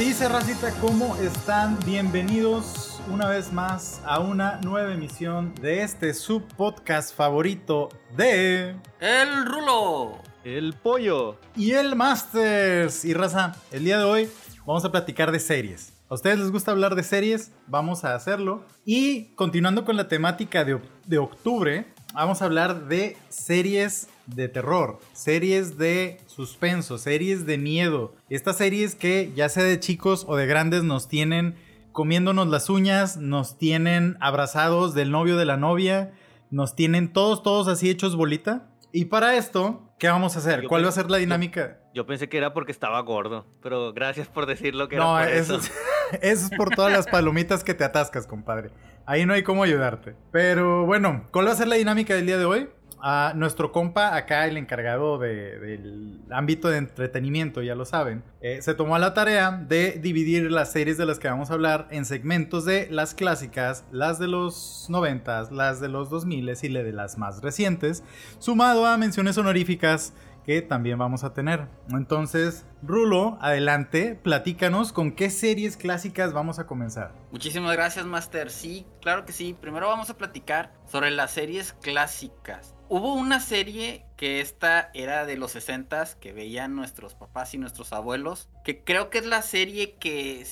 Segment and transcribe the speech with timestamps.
[0.00, 0.72] ¿Qué dice Racita?
[0.80, 1.78] ¿Cómo están?
[1.84, 8.76] Bienvenidos una vez más a una nueva emisión de este subpodcast favorito de...
[8.98, 10.22] El Rulo.
[10.42, 11.38] El pollo.
[11.54, 13.04] Y el Masters.
[13.04, 14.30] Y Raza, el día de hoy
[14.64, 15.92] vamos a platicar de series.
[16.08, 17.52] ¿A ustedes les gusta hablar de series?
[17.66, 18.64] Vamos a hacerlo.
[18.86, 24.98] Y continuando con la temática de, de octubre, vamos a hablar de series de terror,
[25.12, 28.14] series de suspenso, series de miedo.
[28.30, 31.54] Estas series que ya sea de chicos o de grandes nos tienen
[31.92, 36.12] comiéndonos las uñas, nos tienen abrazados del novio de la novia,
[36.50, 38.68] nos tienen todos, todos así hechos bolita.
[38.90, 40.62] Y para esto, ¿qué vamos a hacer?
[40.62, 41.78] Yo ¿Cuál va a ser la dinámica?
[41.92, 45.36] Yo pensé que era porque estaba gordo, pero gracias por decirlo que No, era por
[45.36, 45.70] eso, eso.
[46.12, 48.70] es- eso es por todas las palomitas que te atascas, compadre.
[49.04, 50.14] Ahí no hay cómo ayudarte.
[50.32, 52.68] Pero bueno, ¿cuál va a ser la dinámica del día de hoy?
[53.02, 58.60] Ah, nuestro compa, acá el encargado de- del ámbito de entretenimiento, ya lo saben, eh,
[58.60, 61.88] se tomó a la tarea de dividir las series de las que vamos a hablar
[61.90, 66.82] en segmentos de las clásicas, las de los 90, las de los 2000 y la
[66.82, 68.02] de las más recientes,
[68.38, 70.12] sumado a menciones honoríficas
[70.44, 71.68] que también vamos a tener.
[71.90, 77.12] Entonces, Rulo, adelante, platícanos con qué series clásicas vamos a comenzar.
[77.30, 78.50] Muchísimas gracias, Master.
[78.50, 79.56] Sí, claro que sí.
[79.60, 82.74] Primero vamos a platicar sobre las series clásicas.
[82.88, 87.92] Hubo una serie que esta era de los 60s que veían nuestros papás y nuestros
[87.92, 90.44] abuelos, que creo que es la serie que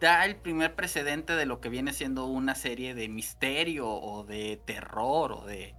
[0.00, 4.60] da el primer precedente de lo que viene siendo una serie de misterio o de
[4.64, 5.74] terror o de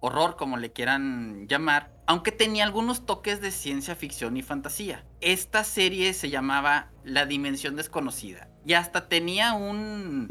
[0.00, 5.04] horror, como le quieran llamar, aunque tenía algunos toques de ciencia ficción y fantasía.
[5.20, 10.26] Esta serie se llamaba La Dimensión Desconocida y hasta tenía un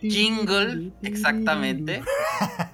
[0.00, 2.02] jingle, exactamente,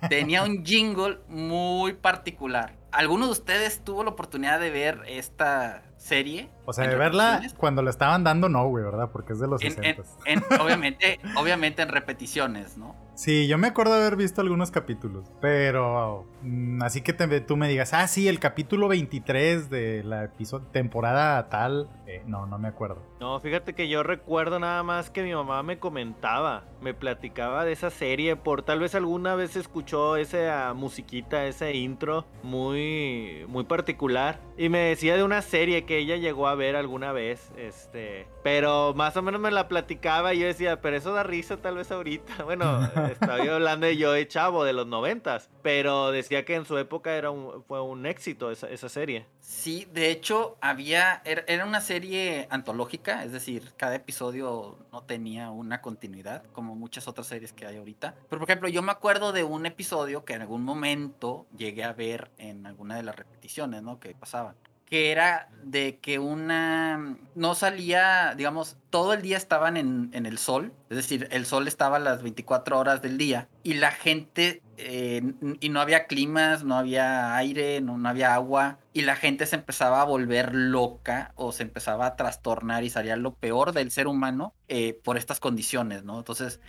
[0.08, 2.74] tenía un jingle muy particular.
[2.92, 6.48] ¿Alguno de ustedes tuvo la oportunidad de ver esta serie?
[6.64, 9.10] O sea, de verla cuando la estaban dando, no, güey, ¿verdad?
[9.12, 10.02] Porque es de los En- 60.
[10.24, 12.96] en- en- obviamente, obviamente en repeticiones, ¿no?
[13.16, 17.56] Sí, yo me acuerdo de haber visto algunos capítulos, pero mm, así que te- tú
[17.56, 20.30] me digas, ah, sí, el capítulo 23 de la
[20.70, 23.02] temporada tal, eh, no, no me acuerdo.
[23.18, 27.72] No, fíjate que yo recuerdo nada más que mi mamá me comentaba, me platicaba de
[27.72, 34.40] esa serie, por tal vez alguna vez escuchó esa musiquita, ese intro muy, muy particular.
[34.58, 38.92] Y me decía de una serie que ella llegó a ver alguna vez, este, pero
[38.94, 41.90] más o menos me la platicaba y yo decía, pero eso da risa tal vez
[41.90, 42.34] ahorita.
[42.44, 42.80] Bueno,
[43.12, 47.30] estaba hablando de yo chavo de los noventas, pero decía que en su época era
[47.30, 49.26] un, fue un éxito esa, serie.
[49.40, 51.22] Sí, de hecho, había.
[51.24, 57.08] Era, era una serie antológica, es decir, cada episodio no tenía una continuidad, como muchas
[57.08, 58.14] otras series que hay ahorita.
[58.28, 61.92] Pero, por ejemplo, yo me acuerdo de un episodio que en algún momento llegué a
[61.92, 63.98] ver en alguna de las repeticiones, ¿no?
[64.00, 64.56] Que pasaban.
[64.86, 67.18] Que era de que una.
[67.34, 70.72] No salía, digamos, todo el día estaban en, en el sol.
[70.90, 73.48] Es decir, el sol estaba las 24 horas del día.
[73.64, 74.62] Y la gente.
[74.78, 75.22] eh,
[75.60, 78.78] y no había climas, no había aire, no, no había agua.
[78.92, 83.16] Y la gente se empezaba a volver loca o se empezaba a trastornar y salía
[83.16, 86.18] lo peor del ser humano eh, por estas condiciones, ¿no?
[86.18, 86.60] Entonces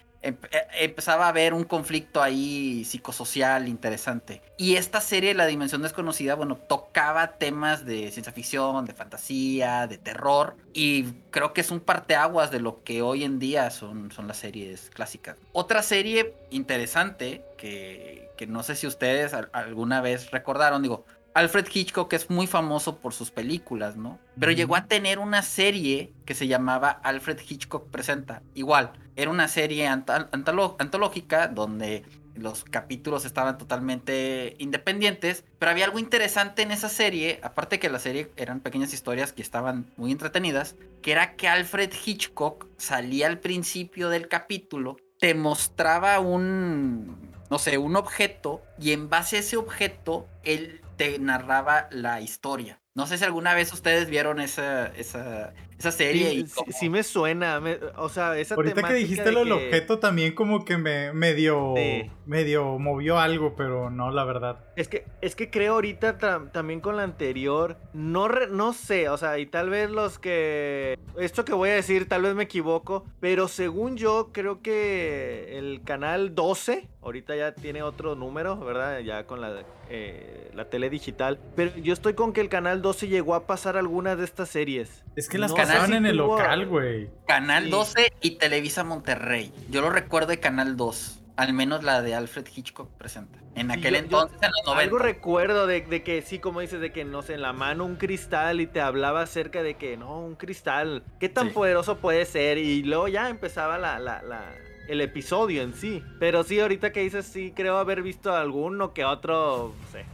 [0.80, 4.42] empezaba a haber un conflicto ahí psicosocial interesante.
[4.58, 9.98] Y esta serie, La Dimensión Desconocida, bueno, tocaba temas de ciencia ficción, de fantasía, de
[9.98, 10.56] terror.
[10.74, 14.38] Y creo que es un parteaguas de lo que hoy en día son, son las
[14.38, 15.38] series clásicas.
[15.54, 21.06] Otra serie interesante que, que no sé si ustedes al- alguna vez recordaron, digo,
[21.38, 24.18] Alfred Hitchcock es muy famoso por sus películas, ¿no?
[24.40, 28.42] Pero llegó a tener una serie que se llamaba Alfred Hitchcock Presenta.
[28.56, 32.04] Igual, era una serie anta- antológica donde
[32.34, 38.00] los capítulos estaban totalmente independientes, pero había algo interesante en esa serie, aparte que la
[38.00, 43.40] serie eran pequeñas historias que estaban muy entretenidas, que era que Alfred Hitchcock salía al
[43.40, 49.58] principio del capítulo, te mostraba un, no sé, un objeto y en base a ese
[49.58, 52.82] objeto él te narraba la historia.
[52.96, 56.30] No sé si alguna vez ustedes vieron esa, esa, esa serie.
[56.30, 59.40] Sí, y sí- cómo- sí me suena, me- o sea, esa Ahorita que dijiste lo
[59.40, 62.10] del que- objeto también como que me medio, Sí.
[62.26, 64.60] medio movió algo, pero no, la verdad.
[64.76, 66.18] Es que, es que creo ahorita
[66.52, 70.98] también con la anterior, no, re- no sé, o sea, y tal vez los que...
[71.20, 75.82] Esto que voy a decir, tal vez me equivoco, pero según yo creo que el
[75.84, 79.00] canal 12, ahorita ya tiene otro número, ¿verdad?
[79.00, 83.08] Ya con la, eh, la tele digital, pero yo estoy con que el canal 12
[83.08, 85.04] llegó a pasar algunas de estas series.
[85.16, 87.10] Es que las No, sí en el local, güey.
[87.28, 87.70] Canal Sí.
[87.72, 89.52] 12 y Televisa Monterrey.
[89.70, 91.20] Yo lo recuerdo de Canal 2.
[91.36, 93.38] Al menos la de Alfred Hitchcock presenta.
[93.54, 94.82] En aquel yo- yo entonces, en los 90.
[94.84, 97.86] Algo recuerdo de, de que sí, como dices, de que no sé, en la mano
[97.86, 101.54] un cristal y te hablaba acerca de que no, un cristal, ¿qué tan Sí.
[101.54, 102.58] poderoso puede ser?
[102.58, 104.52] Y luego ya empezaba la, la, la-
[104.88, 106.02] el episodio en sí.
[106.20, 110.06] Pero sí, ahorita que dices, sí, creo haber visto alguno que otro, no sé.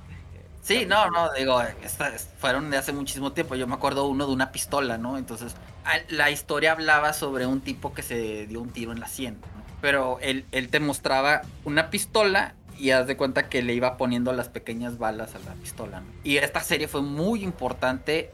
[0.63, 3.55] Sí, no, no, digo, estas fueron de hace muchísimo tiempo.
[3.55, 5.17] Yo me acuerdo uno de una pistola, ¿no?
[5.17, 5.55] Entonces,
[6.07, 9.63] la historia hablaba sobre un tipo que se dio un tiro en la sien, ¿no?
[9.81, 14.31] Pero él, él te mostraba una pistola y haz de cuenta que le iba poniendo
[14.31, 16.07] las pequeñas balas a la pistola, ¿no?
[16.23, 18.31] Y esta serie fue muy importante.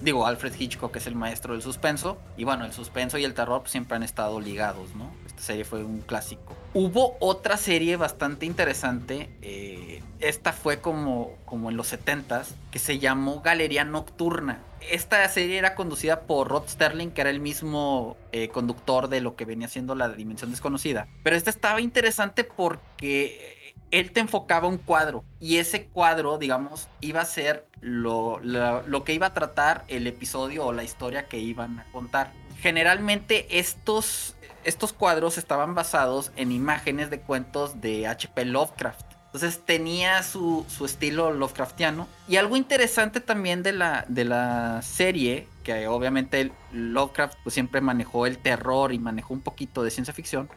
[0.00, 2.18] Digo, Alfred Hitchcock es el maestro del suspenso.
[2.36, 5.10] Y bueno, el suspenso y el terror pues, siempre han estado ligados, ¿no?
[5.26, 6.56] Esta serie fue un clásico.
[6.74, 9.30] Hubo otra serie bastante interesante.
[9.42, 14.60] eh, esta fue como, como en los 70s, que se llamó Galería Nocturna.
[14.90, 19.34] Esta serie era conducida por Rod Sterling, que era el mismo eh, conductor de lo
[19.34, 21.08] que venía siendo la Dimensión Desconocida.
[21.22, 23.59] Pero esta estaba interesante porque
[23.90, 29.04] él te enfocaba un cuadro y ese cuadro, digamos, iba a ser lo, lo- lo
[29.04, 32.32] que iba a tratar el episodio o la historia que iban a contar.
[32.60, 38.44] Generalmente estos, estos cuadros estaban basados en imágenes de cuentos de H.P.
[38.44, 39.06] Lovecraft.
[39.26, 42.08] Entonces tenía su, su estilo Lovecraftiano.
[42.28, 48.26] Y algo interesante también de la, de la serie, que obviamente Lovecraft pues, siempre manejó
[48.26, 50.48] el terror y manejó un poquito de ciencia ficción,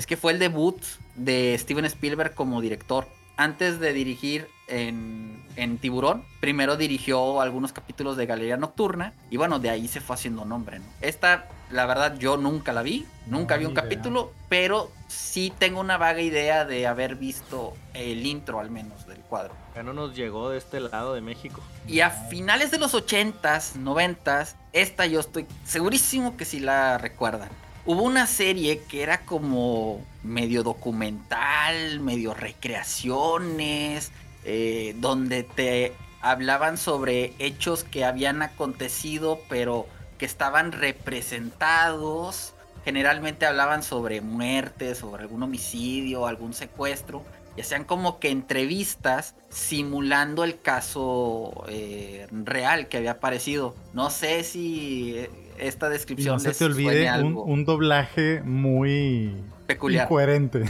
[0.00, 0.80] es que fue el debut
[1.14, 3.06] de Steven Spielberg como director.
[3.36, 9.58] Antes de dirigir en, en Tiburón, primero dirigió algunos capítulos de Galería Nocturna y bueno,
[9.58, 10.78] de ahí se fue haciendo nombre.
[10.78, 10.86] ¿no?
[11.02, 13.82] Esta, la verdad, yo nunca la vi, nunca No, vi un idea.
[13.82, 19.18] capítulo, pero sí tengo una vaga idea de haber visto el intro al menos del
[19.20, 19.54] cuadro.
[19.74, 21.60] Ya no nos llegó de este lado de México.
[21.86, 27.50] Y a finales de los 80s, 90s, esta yo estoy segurísimo que sí la recuerdan.
[27.86, 34.12] Hubo una serie que era como medio documental, medio recreaciones,
[34.44, 39.86] eh, donde te hablaban sobre hechos que habían acontecido, pero
[40.18, 42.52] que estaban representados.
[42.84, 47.24] Generalmente hablaban sobre muertes, sobre algún homicidio, algún secuestro.
[47.56, 53.74] Y hacían como que entrevistas simulando el caso eh, real que había aparecido.
[53.94, 55.26] No sé si
[55.58, 59.34] esta Y descripción no se les te suene olvide un, algo un doblaje muy
[59.66, 60.04] peculiar.
[60.06, 60.60] incoherente.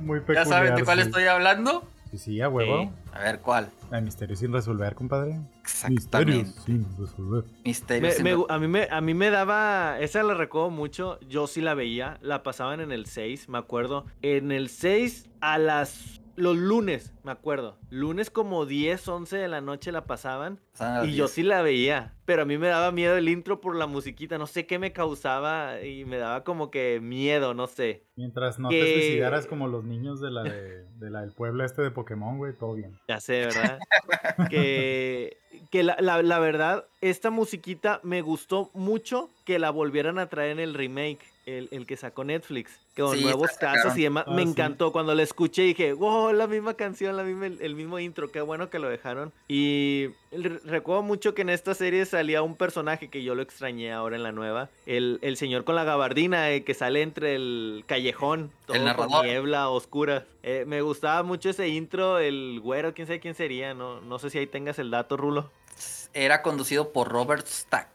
[0.00, 0.46] muy ¿Ya peculiar.
[0.46, 1.06] saben de cuál sí.
[1.06, 1.88] estoy hablando?
[2.10, 2.82] Sí, sí, a huevo.
[2.84, 2.90] Sí.
[3.12, 3.70] A ver, ¿cuál?
[3.90, 5.40] Hay misterio sin resolver, compadre.
[5.88, 7.44] Misterios sin resolver.
[7.64, 8.08] Misterio.
[8.08, 11.60] Me- sin a, mí me, a mí me daba, esa la recuerdo mucho, yo sí
[11.60, 14.06] la veía, la pasaban en el 6, me acuerdo.
[14.22, 17.78] En el 6 a las, los lunes, me acuerdo.
[17.90, 20.60] Lunes como 10, 11 de la noche la pasaban
[21.04, 21.30] y yo 10.
[21.30, 22.12] sí la veía.
[22.24, 24.92] Pero a mí me daba miedo el intro por la musiquita, no sé qué me
[24.92, 28.02] causaba y me daba como que miedo, no sé.
[28.16, 31.64] Mientras no Que- te suicidaras como los niños de la, de, de la del pueblo
[31.64, 32.98] este de Pokémon, güey, todo bien.
[33.08, 33.78] Ya sé, ¿verdad?
[34.50, 35.36] que
[35.70, 40.52] que la, la- la verdad, esta musiquita me gustó mucho que la volvieran a traer
[40.52, 44.24] en el remake, el, el que sacó Netflix, con Sí, nuevos casos y demás.
[44.26, 44.48] Ah, me sí.
[44.50, 44.92] encantó.
[44.92, 48.40] Cuando la escuché dije, wow, la misma canción, la misma, el, el mismo intro, qué
[48.40, 49.32] bueno que lo dejaron.
[49.48, 53.92] Y re- recuerdo mucho que en esta serie salía un personaje que yo lo extrañé
[53.92, 57.84] ahora en la nueva, el, el señor con la gabardina eh, que sale entre el
[57.86, 60.24] callejón, todo con niebla oscura.
[60.42, 64.30] Eh, me gustaba mucho ese intro, el güero, quién sabe quién sería, no, no sé
[64.30, 65.50] si ahí tengas el dato, Rulo.
[66.14, 67.88] Era conducido por Robert Stack.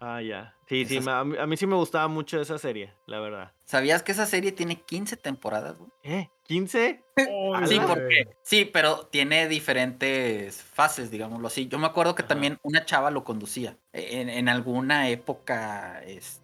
[0.00, 0.52] Ah, ya.
[0.72, 3.52] Sí, sí, a mí, a mí sí me gustaba mucho esa serie, la verdad.
[3.66, 5.90] ¿Sabías que esa serie tiene 15 temporadas, güey?
[6.02, 6.30] ¿Eh?
[6.48, 7.02] ¿15?
[7.68, 11.68] Sí, porque sí, pero tiene diferentes fases, digámoslo así.
[11.68, 12.28] Yo me acuerdo que Ajá.
[12.28, 16.41] también una chava lo conducía en, en alguna época, este,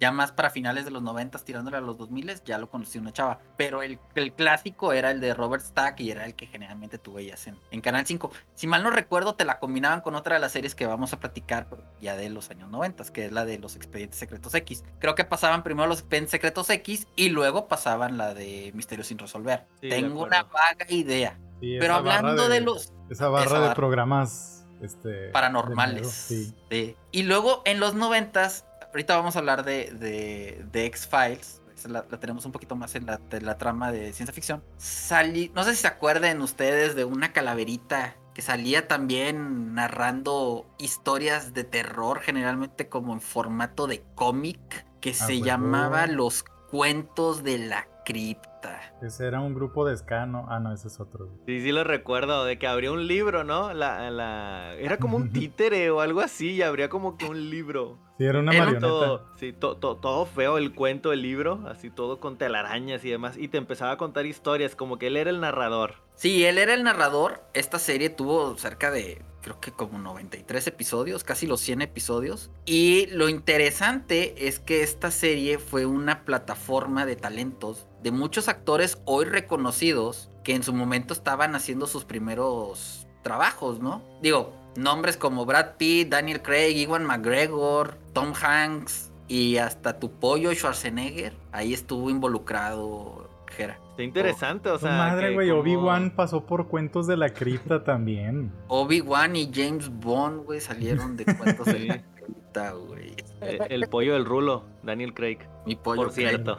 [0.00, 3.12] ya más para finales de los noventas, tirándole a los 2000 ya lo conducía una
[3.12, 3.38] chava.
[3.56, 7.14] Pero el, el clásico era el de Robert Stack y era el que generalmente tú
[7.14, 8.30] veías en, en Canal 5.
[8.54, 11.20] Si mal no recuerdo, te la combinaban con otra de las series que vamos a
[11.20, 11.66] platicar
[12.00, 14.84] ya de los años 90, que es la de los Expedientes Secretos X.
[14.98, 19.18] Creo que pasaban primero los Expedientes Secretos X y luego pasaban la de Misterios sin
[19.18, 19.66] resolver.
[19.80, 21.38] Sí, Tengo una vaga idea.
[21.60, 23.74] Sí, Pero hablando de, los Esa barra esa de barra.
[23.74, 26.02] programas este, paranormales.
[26.02, 26.54] miedo, sí.
[26.70, 26.96] sí.
[27.12, 28.65] Y luego en los noventas,
[28.96, 31.60] ahorita vamos a hablar de, de, de X-Files.
[31.86, 34.64] La, la tenemos un poquito más en la, de la trama de ciencia ficción.
[34.78, 41.52] Salí, no sé si se acuerdan ustedes de una calaverita que salía también narrando historias
[41.52, 47.86] de terror, generalmente como en formato de cómic, que se llamaba Los Cuentos de la
[48.06, 48.55] cripta.
[49.02, 50.46] Ese era un grupo de escano.
[50.48, 51.28] Ah, no, ese es otro.
[51.46, 53.72] Sí, sí lo recuerdo, de que abría un libro, ¿no?
[53.74, 54.74] La, la...
[54.74, 57.98] Era como un títere o algo así, y abría como que un libro.
[58.18, 58.86] Sí, era una Era marioneta.
[58.88, 63.10] todo, sí, to- to- todo feo el cuento, el libro, así todo con telarañas y
[63.10, 65.96] demás, y te empezaba a contar historias, como que él era el narrador.
[66.14, 67.42] Sí, él era el narrador.
[67.52, 72.50] Esta serie tuvo cerca de, creo que como 93 episodios, casi los 100 episodios.
[72.64, 78.98] Y lo interesante es que esta serie fue una plataforma de talentos de muchos actores
[79.04, 84.02] hoy reconocidos que en su momento estaban haciendo sus primeros trabajos, ¿no?
[84.20, 90.52] Digo, nombres como Brad Pitt, Daniel Craig, Iwan McGregor, Tom Hanks y hasta tu pollo
[90.52, 91.36] Schwarzenegger.
[91.52, 93.85] Ahí estuvo involucrado Jera.
[93.96, 94.90] Está interesante, o sea.
[94.90, 95.48] madre, güey.
[95.48, 98.52] como- Obi-Wan pasó por cuentos de la cripta también.
[98.68, 103.14] Obi-Wan y James Bond, güey, salieron de cuentos de la cripta, güey.
[103.40, 105.38] eh, El pollo del rulo, Daniel Craig.
[105.64, 106.02] Mi pollo.
[106.02, 106.58] Por cierto.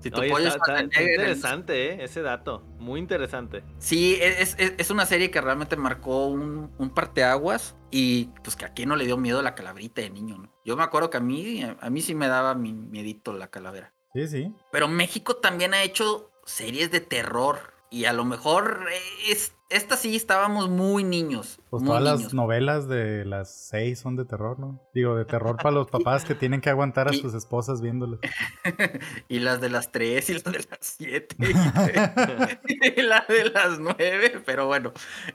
[0.00, 2.04] Si tu Oye, pollo está, está- está el- interesante, ¿eh?
[2.04, 2.62] Ese dato.
[2.78, 3.64] Muy interesante.
[3.78, 8.64] Sí, es, es- es una serie que realmente marcó un, un parteaguas y pues que
[8.64, 10.52] a quién no le dio miedo la calaverita de niño, ¿no?
[10.64, 13.92] Yo me acuerdo que a mí, a mí sí me daba mi miedito la calavera.
[14.14, 14.52] Sí, sí.
[14.72, 17.58] Pero México también ha hecho series de terror
[17.90, 18.98] y a lo mejor eh,
[19.32, 21.58] es, esta sí estábamos muy niños.
[21.70, 24.80] Pues muy todas las novelas de las seis son de terror, ¿no?
[24.94, 28.20] Digo, de terror para los papás que tienen que aguantar a Y- sus esposas viéndoles.
[29.28, 31.36] y las de las 3 y las de las 7
[32.96, 34.92] y la de las 9, pero bueno.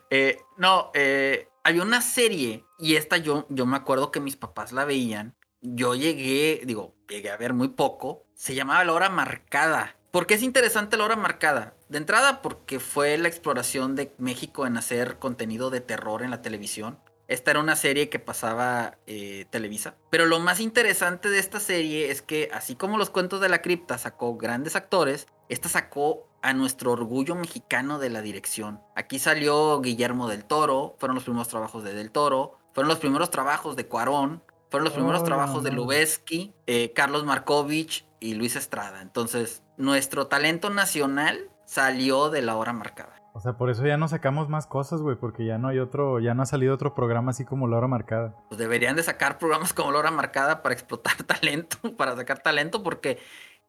[0.09, 4.71] Eh, no, eh, había una serie y esta yo, yo me acuerdo que mis papás
[4.71, 5.35] la veían.
[5.61, 8.25] Yo llegué, digo, llegué a ver muy poco.
[8.35, 9.95] Se llamaba La Hora Marcada.
[10.13, 11.73] ¿Por qué es interesante La Hora Marcada?
[11.89, 16.43] De entrada porque fue la exploración de México en hacer contenido de terror en la
[16.43, 16.99] televisión.
[17.27, 19.95] Esta era una serie que pasaba eh, Televisa.
[20.11, 23.63] Pero lo más interesante de esta serie es que, así como los cuentos de la
[23.63, 28.81] cripta sacó grandes actores, esta sacó a nuestro orgullo mexicano de la dirección.
[28.95, 33.31] Aquí salió Guillermo del Toro, fueron los primeros trabajos de Del Toro, fueron los primeros
[33.31, 35.71] trabajos de Cuarón, fueron los primeros Oh, trabajos de.
[35.71, 39.01] Lubeski, eh, Carlos Markovich y Luis Estrada.
[39.01, 43.23] Entonces, nuestro talento nacional salió de la hora marcada.
[43.35, 46.19] O sea, por eso ya no sacamos más cosas, güey, porque ya no hay otro,
[46.19, 48.35] ya no ha salido otro programa así como La Hora Marcada.
[48.47, 52.83] pues deberían de sacar programas como La Hora Marcada para explotar talento, para sacar talento,
[52.83, 53.17] porque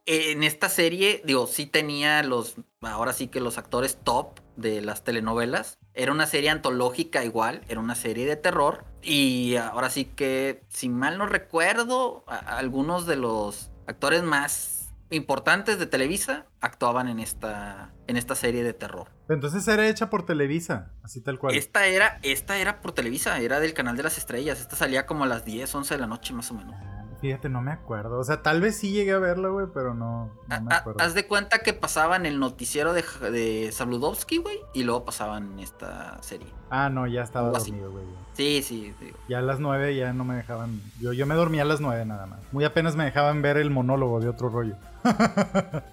[0.07, 5.03] en esta serie, digo, sí tenía los, ahora sí que los actores top de las
[5.03, 5.79] telenovelas.
[5.95, 8.85] Era una serie antológica igual, era una serie de terror.
[9.01, 14.74] Y ahora sí que, si mal no recuerdo, algunos de los actores más
[15.15, 19.09] importantes de Televisa actuaban en esta, en esta serie de terror.
[19.29, 21.55] Entonces era hecha por Televisa, así tal cual.
[21.55, 24.61] Esta era, esta era por Televisa, era del canal de las estrellas.
[24.61, 26.75] Esta salía como a las 10, 11 de la noche más o menos.
[26.79, 26.91] Ah,
[27.21, 28.19] Fíjate, no me acuerdo.
[28.19, 30.81] O sea, tal vez sí llegué a verla, güey, pero no, no me Ha- ha-
[30.81, 31.01] acuerdo.
[31.03, 36.23] Haz de cuenta que pasaban el noticiero de, de Sabludovsky, güey, y luego pasaban esta
[36.23, 36.49] serie.
[36.69, 38.05] Ah, no, ya estaba dormido, güey.
[38.35, 39.17] Sí, sí, digo.
[39.27, 40.83] Ya a las nueve ya no me dejaban.
[41.01, 42.41] Yo, yo me dormía a las nueve nada más.
[42.53, 44.75] Muy apenas me dejaban ver el monólogo de otro rollo.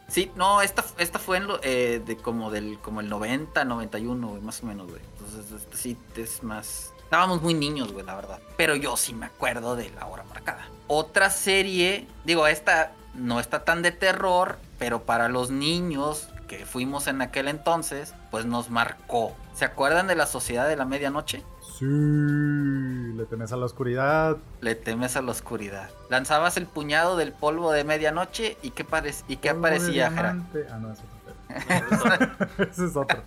[0.08, 4.27] Sí, no, esta, esta fue en lo, eh, de como del como el 90, 91,
[4.27, 5.01] güey, más o menos, güey.
[5.18, 6.94] Entonces, esta sí es más...
[7.03, 8.39] Estábamos muy niños, güey, la verdad.
[8.58, 10.65] Pero yo sí me acuerdo de la hora marcada.
[10.88, 17.08] Otra serie, digo, esta no está tan de terror, pero para los niños que fuimos
[17.08, 19.36] en aquel entonces, pues nos marcó.
[19.56, 21.44] ¿Se acuerdan de la Sociedad de la Medianoche?
[21.82, 24.38] Sí, le temes a la oscuridad.
[24.60, 25.90] Le temes a la oscuridad.
[26.10, 28.86] Lanzabas el puñado del polvo de medianoche y qué,
[29.28, 30.68] y qué Polvo aparecía, diamante.
[30.70, 32.38] Ah, no, ese es otro.
[32.72, 33.24] Ese es otro.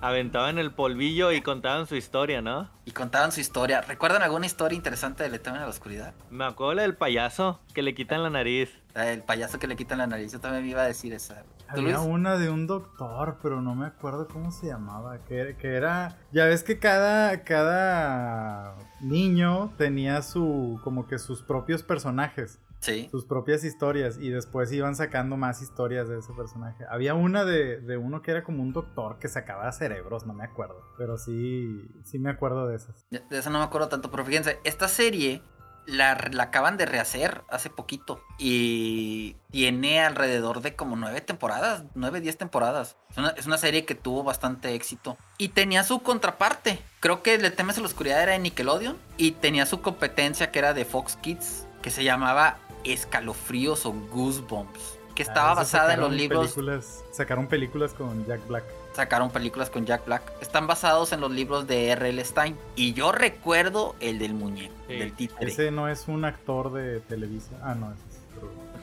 [0.00, 2.68] Aventaban el polvillo y contaban su historia, ¿no?
[2.86, 3.82] Y contaban su historia.
[3.82, 6.12] ¿Recuerdan alguna historia interesante de Le temen a la oscuridad?
[6.28, 8.68] Me acuerdo la del payaso que le quitan la nariz.
[8.96, 10.32] Del payaso que le quitan la nariz.
[10.32, 11.44] Yo también me iba a decir esa.
[11.74, 15.18] ¿Tú, Había una de un doctor, pero no me acuerdo cómo se llamaba.
[15.24, 16.18] Que, que era.
[16.32, 17.42] Ya ves que cada.
[17.44, 20.80] cada niño tenía su.
[20.84, 22.58] como que sus propios personajes.
[22.82, 23.06] Sí.
[23.12, 26.84] sus propias historias y después iban sacando más historias de ese personaje.
[26.90, 30.42] Había una de, de uno que era como un doctor que sacaba cerebros, no me
[30.42, 33.06] acuerdo, pero sí, sí me acuerdo de esas.
[33.08, 35.42] De de eso no me acuerdo tanto, pero fíjense, esta serie
[35.86, 42.20] la, la acaban de rehacer hace poquito y tiene alrededor de como nueve temporadas, nueve,
[42.20, 42.96] diez temporadas.
[43.10, 46.80] Es una, es una serie que tuvo bastante éxito y tenía su contraparte.
[47.00, 50.58] Creo que Le temes a la oscuridad era de Nickelodeon y tenía su competencia que
[50.58, 56.00] era de Fox Kids, que se llamaba Escalofríos o Goosebumps, que estaba Ah, basada en
[56.00, 58.64] los libros Películas, sacaron películas con Jack Black.
[58.94, 60.22] Sacaron películas con Jack Black.
[60.40, 62.22] Están basados en los libros de R.L.
[62.24, 62.56] Stein.
[62.76, 64.96] Y yo recuerdo el del muñeco, Sí.
[64.96, 65.50] del títere.
[65.50, 67.52] Ese no es un actor de Televisa.
[67.62, 68.12] Ah, no, ese es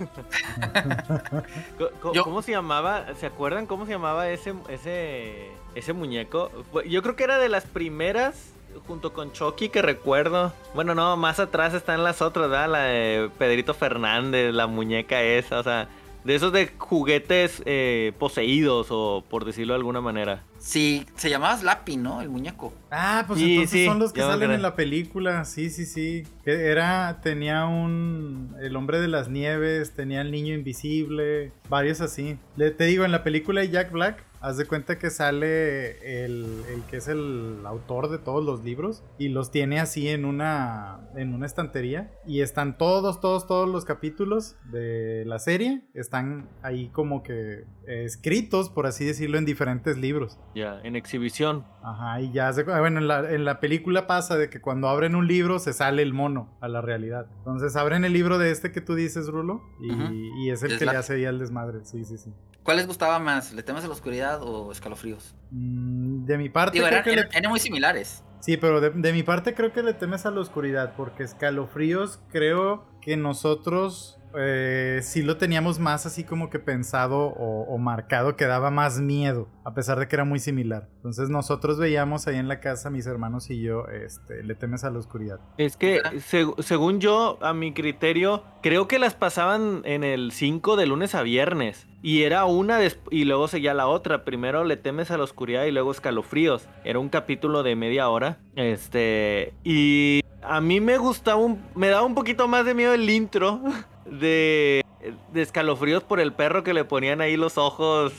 [2.14, 3.06] Yo- ¿Cómo se llamaba?
[3.20, 6.52] ¿Se acuerdan cómo se llamaba ese, ese, ese muñeco?
[6.88, 8.52] Yo creo que era de las primeras,
[8.88, 10.54] junto con Chucky, que recuerdo.
[10.74, 12.70] Bueno, no, más atrás están las otras, ¿verdad?
[12.70, 15.88] La de Pedrito Fernández, la muñeca esa, o sea,
[16.28, 20.44] de esos de juguetes eh, poseídos, o por decirlo de alguna manera.
[20.60, 22.22] Sí, se llamaba Slappy, ¿no?
[22.22, 22.74] El muñeco.
[22.92, 25.46] Ah, pues Sí, entonces sí, son los que salen en la película.
[25.46, 26.24] Sí, sí, sí.
[26.44, 28.54] Era, tenía un.
[28.62, 32.38] El hombre de las nieves, tenía el niño invisible, varios así.
[32.58, 36.64] Le, te digo, en la película de Jack Black, haz de cuenta que sale el,
[36.70, 41.00] el que es el autor de todos los libros y los tiene así en una,
[41.16, 42.12] en una estantería.
[42.26, 45.84] Y están todos, todos, todos los capítulos de la serie.
[45.94, 50.38] Están ahí como que eh, escritos, por así decirlo, en diferentes libros.
[50.56, 51.66] Ya, en exhibición.
[51.84, 52.64] Ajá, y ya se...
[52.64, 56.02] Bueno, en la, en la película pasa de que cuando abren un libro se sale
[56.02, 57.28] el mono a la realidad.
[57.40, 60.14] Entonces abren el libro de este que tú dices, Rulo, y, Ujú.
[60.14, 61.86] y es el Es que la- le hace ahí al desmadre.
[61.86, 62.34] Sí, sí, sí.
[62.68, 63.54] ¿Cuál les gustaba más?
[63.54, 65.34] ¿Le temes a la oscuridad o escalofríos?
[65.52, 68.26] Mm, de mi parte Digo, creo eran, que le- eran- eran muy similares.
[68.42, 72.20] Sí, pero de, de mi parte creo que le temes a la oscuridad, porque escalofríos
[72.30, 78.36] creo que nosotros eh, sí lo teníamos más así como que pensado o, o marcado
[78.36, 80.88] que daba más miedo, a pesar de que era muy similar.
[80.98, 84.90] Entonces nosotros veíamos ahí en la casa, mis hermanos y yo, este, le temes a
[84.90, 85.40] la oscuridad.
[85.58, 90.76] Es que, seg- según yo, a mi criterio, creo que las pasaban en el 5
[90.76, 91.88] de lunes a viernes.
[92.04, 92.80] Y era una
[93.10, 94.24] y luego seguía la otra.
[94.24, 96.68] Primero le temes a la oscuridad y luego escalofríos.
[96.84, 98.38] Era un capítulo de media hora.
[98.56, 99.54] Este.
[99.64, 101.60] Y a mí me gustaba un.
[101.76, 103.62] Me daba un poquito más de miedo el intro
[104.10, 104.84] de.
[105.32, 108.14] De escalofríos por el perro que le ponían ahí los ojos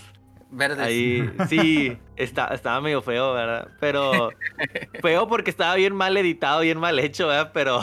[0.50, 0.78] Verdes.
[0.78, 3.68] Ahí, sí, está, estaba medio feo, ¿verdad?
[3.80, 4.30] Pero
[5.02, 7.50] feo porque estaba bien mal editado, bien mal hecho, ¿verdad?
[7.52, 7.83] Pero,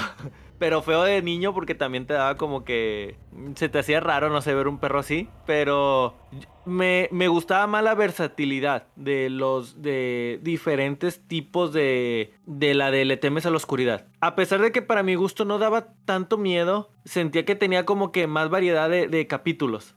[0.58, 3.18] pero feo de niño porque también te daba como que
[3.56, 5.30] se te hacía raro, no sé, ver un perro así.
[5.46, 6.16] Pero
[6.66, 13.06] me, me gustaba más la versatilidad de los de diferentes tipos de, de la de
[13.06, 14.08] Le temes a la oscuridad.
[14.22, 18.12] A pesar de que para mi gusto no daba tanto miedo, sentía que tenía como
[18.12, 19.96] que más variedad de, de capítulos.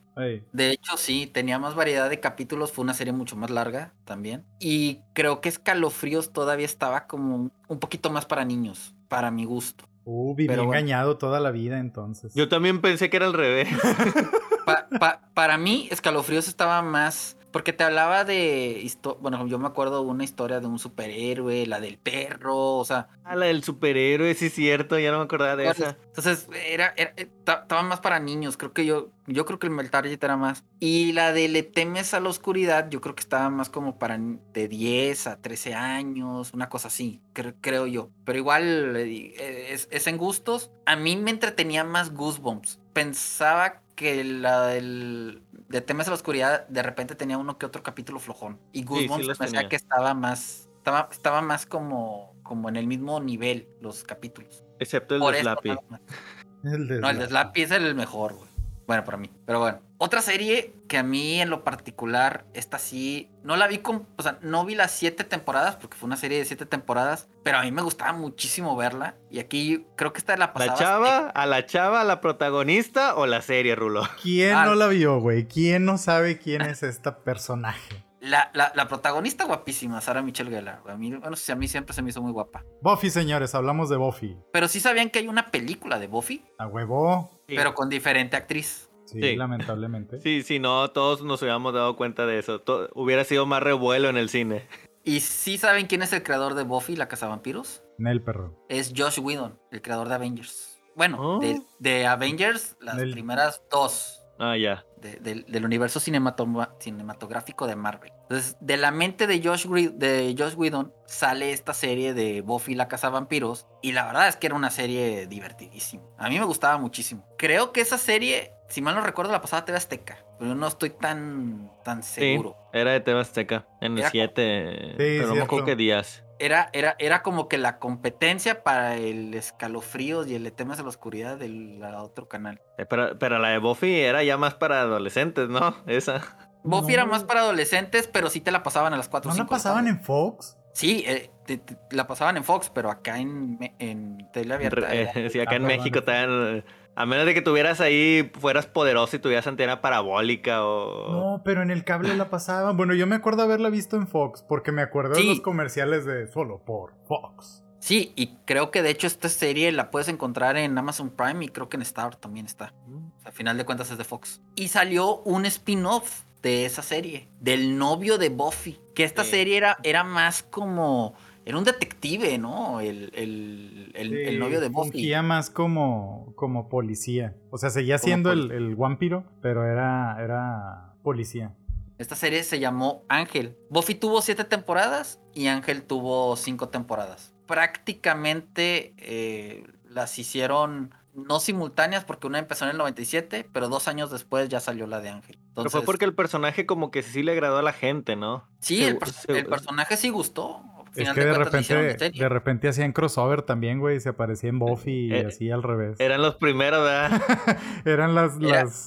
[0.53, 4.45] De hecho, sí, tenía más variedad de capítulos, fue una serie mucho más larga también.
[4.59, 9.88] Y creo que Escalofríos todavía estaba como un poquito más para niños, para mi gusto.
[10.11, 10.79] Uh, viví Pero bueno.
[10.79, 12.33] engañado toda la vida entonces.
[12.35, 13.69] Yo también pensé que era al revés.
[14.65, 17.38] Pa- pa- para mí, Escalofríos estaba más.
[17.51, 18.87] Porque te hablaba de.
[19.21, 23.09] Bueno, yo me acuerdo de una historia de un superhéroe, la del perro, o sea.
[23.25, 25.97] Ah, la del superhéroe, sí es cierto, ya no me acordaba de esa.
[26.09, 28.57] Entonces, era, era- esta- estaba más para niños.
[28.57, 29.09] Creo que yo.
[29.27, 30.65] Yo creo que el target era más.
[30.81, 34.19] Y la de Le temes a la oscuridad, yo creo que estaba más como para
[34.19, 38.11] de 10 a 13 años, una cosa así, cre- creo yo.
[38.25, 40.71] Pero igual eh, es, es en gustos.
[40.87, 42.79] A mí me entretenía más Goosebumps.
[42.95, 47.83] Pensaba que la del de temas a la oscuridad de repente tenía uno que otro
[47.83, 48.61] capítulo flojón.
[48.73, 49.69] Y me hacía tenía.
[49.69, 50.69] que estaba más.
[50.77, 54.63] Estaba, estaba más como, como en el mismo nivel los capítulos.
[54.79, 55.71] Excepto el Por de Slappy.
[56.65, 57.27] El de No, el de.
[57.27, 58.49] Slappy es el mejor, güey.
[58.89, 59.31] Bueno, para mí.
[59.47, 59.79] Pero bueno.
[59.99, 64.23] Otra serie que a mí en lo particular, esta sí, no la vi con, o
[64.23, 67.63] sea, no vi las siete temporadas, porque fue una serie de siete temporadas, pero a
[67.63, 69.17] mí me gustaba muchísimo verla.
[69.31, 70.79] Y aquí creo que esta la ¿La pasaba.
[70.79, 74.05] chava, a la chava, a la protagonista o la serie, Rulo?
[74.23, 74.65] ¿Quién Ah.
[74.65, 75.47] no la vio, güey?
[75.47, 78.05] ¿Quién no sabe quién es esta personaje?
[78.29, 80.83] La, la, la protagonista guapísima, Sara Michelle Gellar.
[80.87, 82.65] A mí, bueno, a mí siempre se me hizo muy guapa.
[82.83, 84.37] Buffy, señores, hablamos de Buffy.
[84.53, 87.31] Pero sí sabían que hay una película de Buffy, A huevo.
[87.49, 87.55] Sí.
[87.57, 88.89] pero con diferente actriz.
[89.07, 89.37] Sí, Sí.
[89.37, 90.21] lamentablemente.
[90.21, 92.63] Sí, sí, no, todos nos hubiéramos dado cuenta de eso.
[92.95, 94.67] Hubiera sido más revuelo en el cine.
[95.03, 97.83] Y sí saben quién es el creador de Buffy, la Cazavampiros.
[97.97, 98.55] Nel perro.
[98.69, 100.79] es Josh Whedon, el creador de Avengers.
[100.95, 101.39] Bueno, Oh.
[101.41, 104.85] de, de Avengers, las primeras dos Ah, ya.
[105.01, 108.13] de- del- del universo cinematográfico de Marvel.
[108.23, 112.89] Entonces, de la mente de Josh, de Josh Whedon sale esta serie de Buffy la
[112.89, 113.67] Casa Vampiros.
[113.83, 116.03] Y la verdad es que era una serie divertidísima.
[116.19, 117.25] A mí me gustaba muchísimo.
[117.39, 120.19] Creo que esa serie, si mal no recuerdo, la pasaba TV Azteca.
[120.39, 122.57] Pero no estoy tan, tan Sí, seguro.
[122.73, 123.67] era de tema Azteca.
[123.81, 124.95] En el Era- 7.
[124.97, 126.25] pero no me acuerdo qué días.
[126.39, 130.89] Era, era, era como que la competencia para el escalofríos y el temas de la
[130.89, 132.61] oscuridad del otro canal.
[132.79, 135.75] Eh, Pero, pero la de Buffy era ya más para adolescentes, ¿no?
[135.87, 136.21] Esa.
[136.63, 136.93] Buffy No.
[136.95, 139.87] era más para adolescentes, pero sí te la pasaban a las 4 ¿No la pasaban
[139.89, 140.57] en Fox?
[140.75, 144.95] Sí, eh, te- te- la pasaban en Fox, pero acá en, en tele abierta.
[144.95, 145.79] Eh, sí, acá Ah, en perdón.
[145.79, 146.65] México también.
[147.01, 151.13] A menos de que tuvieras ahí, fueras poderoso y tuvieras antena parabólica o.
[151.13, 152.77] No, pero en el cable la pasaban.
[152.77, 155.29] Bueno, yo me acuerdo haberla visto en Fox, porque me acuerdo de Sí.
[155.29, 157.63] los comerciales de solo por Fox.
[157.79, 161.49] Sí, y creo que de hecho esta serie la puedes encontrar en Amazon Prime y
[161.51, 162.75] creo que en Star también está.
[162.89, 164.43] O al final de cuentas es de Fox.
[164.57, 168.81] Y salió un spin-off de esa serie, del novio de Buffy.
[168.97, 169.31] Que esta Sí.
[169.31, 171.15] serie era, era más como.
[171.49, 172.81] Era un detective, ¿no?
[172.81, 174.91] El, el, el, el novio de Buffy.
[174.91, 177.37] Fungía más como, como policía.
[177.51, 181.55] O sea, seguía Como siendo el, el vampiro, pero era, era policía.
[181.97, 183.57] Esta serie se llamó Ángel.
[183.71, 187.33] Buffy tuvo siete temporadas y Ángel tuvo cinco temporadas.
[187.47, 194.11] Prácticamente eh, las hicieron no simultáneas porque una empezó en el 97, pero dos años
[194.11, 195.39] después ya salió la de Ángel.
[195.55, 198.45] Pero fue porque el personaje como que sí le agradó a la gente, ¿no?
[198.61, 200.63] sí, el, per- el personaje sí gustó.
[201.03, 204.01] Es que de repente, de repente hacían crossover también, güey.
[204.01, 205.99] Se aparecía en Buffy y Eh, así al revés.
[206.01, 207.21] Eran los primeros, ¿verdad?
[207.85, 208.37] Eran las,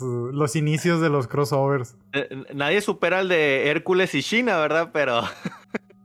[0.01, 1.95] los inicios de los crossovers.
[2.13, 4.89] Eh, Nadie supera el de Hércules y China, ¿verdad?
[4.93, 5.21] Pero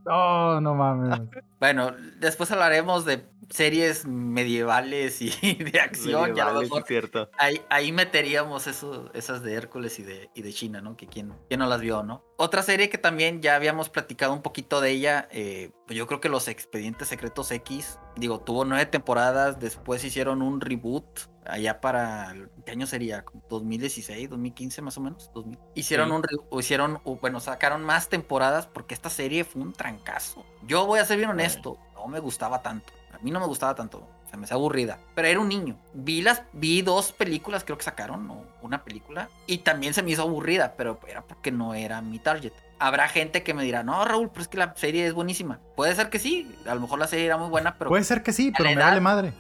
[0.07, 1.21] Oh, no mames.
[1.59, 5.31] Bueno, después hablaremos de series medievales y
[5.73, 6.13] de acción.
[6.35, 7.31] ya a lo Medievales, mejor cierto.
[7.39, 10.97] Ahí, ahí meteríamos eso, esas de Hércules y de, y de China, ¿no?
[10.97, 12.25] Que quién, quién no las vio, ¿no?
[12.37, 16.29] Otra serie que también ya habíamos platicado un poquito de ella, eh, yo creo que
[16.29, 22.73] Los Expedientes Secretos X, digo, tuvo nueve temporadas, después hicieron un reboot allá para, ¿qué
[22.73, 23.25] año sería?
[23.25, 25.31] Como 2016, 2015 más o menos.
[25.35, 25.59] 2000.
[25.75, 26.15] Hicieron Sí.
[26.15, 30.45] un, o hicieron, o, bueno, sacaron más temporadas porque esta serie fue un trancazo.
[30.67, 32.93] Yo voy a ser bien honesto, no me gustaba tanto.
[33.13, 34.07] A mí no me gustaba tanto.
[34.31, 34.99] Se me hacía aburrida.
[35.15, 35.79] Pero era un niño.
[35.95, 39.31] Vi las, vi dos películas, creo que sacaron, o una película.
[39.47, 42.53] Y también se me hizo aburrida, pero era porque no era mi target.
[42.79, 45.61] Habrá gente que me dirá, no, Raúl, pero es que la serie es buenísima.
[45.77, 46.55] Puede ser que sí.
[46.67, 48.65] A lo mejor la serie era muy buena, pero Puede ser que sí, a pero
[48.71, 49.33] la me edad- vale madre.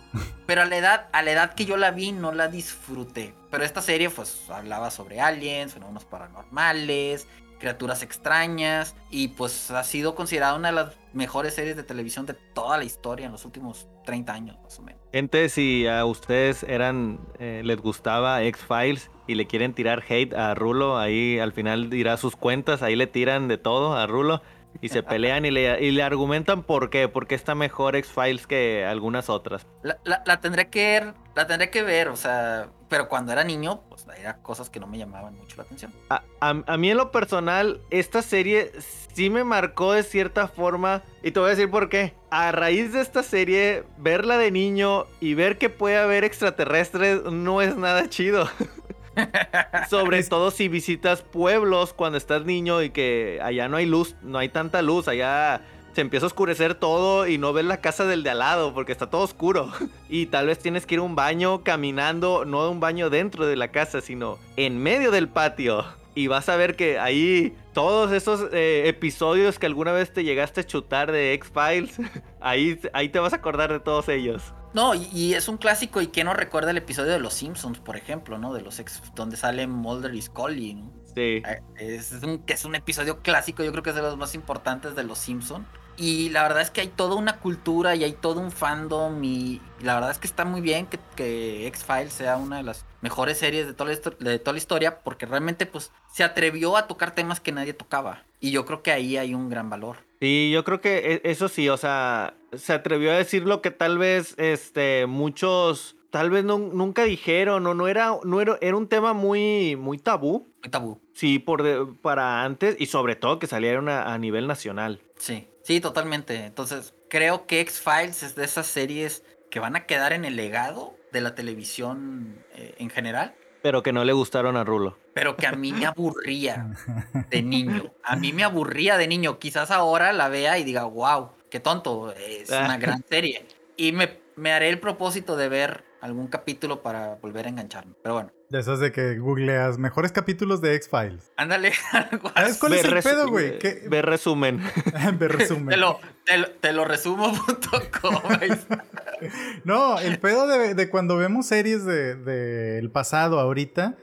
[0.47, 3.35] pero a la edad, a la edad que yo la vi, no la disfruté.
[3.51, 6.05] Pero esta serie, pues, hablaba sobre aliens, fenómenos
[6.51, 7.27] paranormales,
[7.59, 8.95] criaturas extrañas.
[9.11, 12.85] Y pues ha sido considerada una de las mejores series de televisión de toda la
[12.85, 15.01] historia en los últimos 30 años, más o menos.
[15.13, 20.55] Gente, si a ustedes eran, eh, les gustaba X-Files y le quieren tirar hate a
[20.55, 24.43] Rulo, ahí al final dirá sus cuentas, ahí le tiran de todo a Rulo
[24.83, 28.85] y se pelean y le, y le argumentan por qué, porque está mejor X-Files que
[28.85, 29.67] algunas otras.
[29.83, 33.81] La, la- la tendré que la tendré que ver, o sea, pero cuando era niño,
[33.89, 35.93] pues era cosas que no me llamaban mucho la atención.
[36.11, 38.71] A, a- a mí en lo personal, esta serie
[39.15, 41.03] sí me marcó de cierta forma.
[41.23, 42.13] Y te voy a decir por qué.
[42.31, 47.63] A raíz de esta serie, verla de niño y ver que puede haber extraterrestres no
[47.63, 48.47] es nada chido.
[49.91, 54.39] Sobre todo si visitas pueblos cuando estás niño y que allá no hay luz, no
[54.39, 55.63] hay tanta luz, allá
[55.97, 58.93] se empieza a oscurecer todo y no ves la casa del de al lado porque
[58.93, 59.73] está todo oscuro.
[60.09, 63.57] Y tal vez tienes que ir a un baño caminando, no un baño dentro de
[63.57, 65.85] la casa, sino en medio del patio.
[66.15, 70.61] Y vas a ver que ahí todos esos eh, episodios que alguna vez te llegaste
[70.61, 71.99] a chutar de X-Files,
[72.41, 74.53] ahí, ahí te vas a acordar de todos ellos.
[74.77, 77.79] No, y, y es un clásico, y quién no recuerda el episodio de Los Simpsons,
[77.81, 78.53] por ejemplo, ¿no?
[78.53, 80.93] De los ex, donde salen Mulder y Scully, ¿no?
[81.15, 81.43] Sí.
[81.47, 84.35] Eh, Es un, que es un episodio clásico, yo creo que es de los más
[84.35, 85.67] importantes de Los Simpson.
[85.97, 89.63] Y la verdad es que hay toda una cultura y hay todo un fandom y
[89.81, 93.39] la verdad es que está muy bien que, que X-Files sea una de las mejores
[93.39, 97.15] series de toda, la, de toda la historia porque realmente pues se atrevió a tocar
[97.15, 98.27] temas que nadie tocaba.
[98.41, 100.06] Y yo creo que ahí hay un gran valor.
[100.21, 103.71] Sí, yo creo que e- eso sí, o sea, se atrevió a decir lo que
[103.71, 108.77] tal vez este muchos tal vez no- nunca dijeron o no era no era, era
[108.77, 110.49] un tema muy muy tabú.
[110.63, 111.01] Muy tabú.
[111.13, 115.01] Sí, por de- para antes y sobre todo que saliera una- a nivel nacional.
[115.19, 116.45] Sí, sí, totalmente.
[116.47, 120.97] Entonces, creo que X-Files es de esas series que van a quedar en el legado
[121.13, 123.35] de la televisión eh, en general,
[123.67, 124.97] Pero que no le gustaron a Rulo.
[125.13, 126.69] pero que a mí me aburría
[127.31, 127.93] de niño.
[128.05, 129.41] A mí me aburría de niño.
[129.41, 133.45] Quizás ahora la vea y diga, wow, qué tonto, es una gran serie.
[133.77, 137.95] Y me, me haré el propósito de ver algún capítulo para volver a engancharme.
[138.05, 141.33] Pero bueno, De esas de que googleas mejores capítulos de X-Files.
[141.37, 141.73] ándale.
[141.91, 142.59] ¿Sabes así.
[142.61, 143.59] cuál es el pedo, güey?
[143.89, 144.63] Ve resumen.
[145.19, 145.69] Ve resumen.
[145.69, 148.15] Te lo, te lo, te lo resumo.com.
[149.65, 153.97] No, el pedo de, de cuando vemos series del de, del pasado ahorita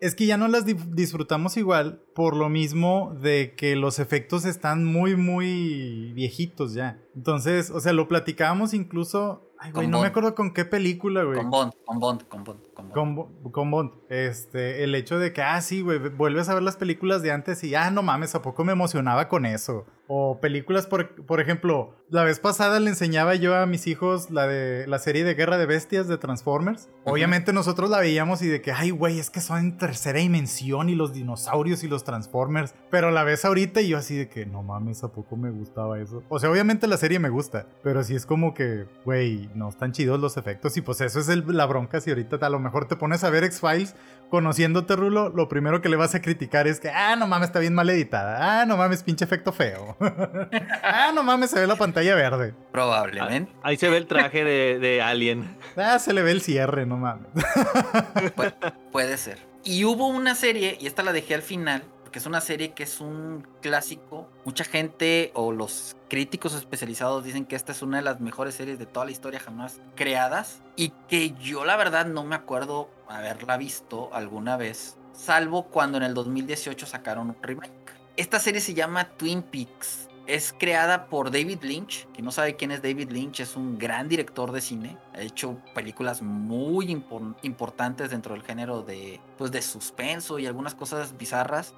[0.00, 4.44] es que ya no las di- disfrutamos igual por lo mismo de que los efectos
[4.46, 6.98] están muy, muy viejitos ya.
[7.14, 9.50] Entonces, o sea, lo platicábamos incluso...
[9.58, 11.36] Ay, güey, no me acuerdo con qué película, güey.
[11.36, 12.60] Con Bond, con Bond, con Bond.
[12.80, 12.90] Con.
[12.90, 13.90] Con, Bo- con Bond.
[14.08, 17.62] Este, el hecho de que, ah, sí, güey, vuelves a ver las películas de antes
[17.64, 19.86] y, ah, no mames, ¿a poco me emocionaba con eso?
[20.12, 24.48] O películas, por, por ejemplo, la vez pasada le enseñaba yo a mis hijos la
[24.48, 26.88] de la serie de Guerra de Bestias de Transformers.
[27.04, 30.88] Obviamente nosotros la veíamos y de que, ay, güey, es que son en tercera dimensión
[30.88, 32.74] y los dinosaurios y los Transformers.
[32.90, 36.00] Pero la ves ahorita y yo así de que, no mames, ¿a poco me gustaba
[36.00, 36.24] eso?
[36.28, 39.92] O sea, obviamente la serie me gusta, pero sí es como que, güey, no están
[39.92, 42.96] chidos los efectos y pues eso es la bronca si ahorita a lo mejor te
[42.96, 43.94] pones a ver X-Files
[44.30, 47.58] conociéndote, Rulo, lo primero que le vas a criticar es que, ah, no mames, está
[47.58, 48.60] bien mal editada.
[48.60, 49.96] Ah, no mames, pinche efecto feo.
[50.82, 52.54] ah, no mames, se ve la pantalla verde.
[52.72, 53.52] Probablemente.
[53.62, 55.56] Ahí se ve el traje de, Alien.
[55.76, 57.26] Ah, se le ve el cierre, no mames.
[58.92, 59.38] puede ser.
[59.64, 62.82] Y hubo una serie, y esta la dejé al final, porque es una serie que
[62.82, 64.28] es un clásico.
[64.44, 68.80] Mucha gente o los críticos especializados dicen que esta es una de las mejores series
[68.80, 73.56] de toda la historia jamás creadas y que yo la verdad no me acuerdo haberla
[73.58, 77.70] visto alguna vez, salvo cuando en el 2018 sacaron remake.
[78.16, 82.06] Esta serie se llama Twin Peaks es creada por David Lynch.
[82.12, 84.96] Que no sabe quién es David Lynch, es un gran director de cine.
[85.20, 86.90] Hecho películas muy
[87.42, 91.74] importantes dentro del género de, pues, de suspenso y algunas cosas bizarras.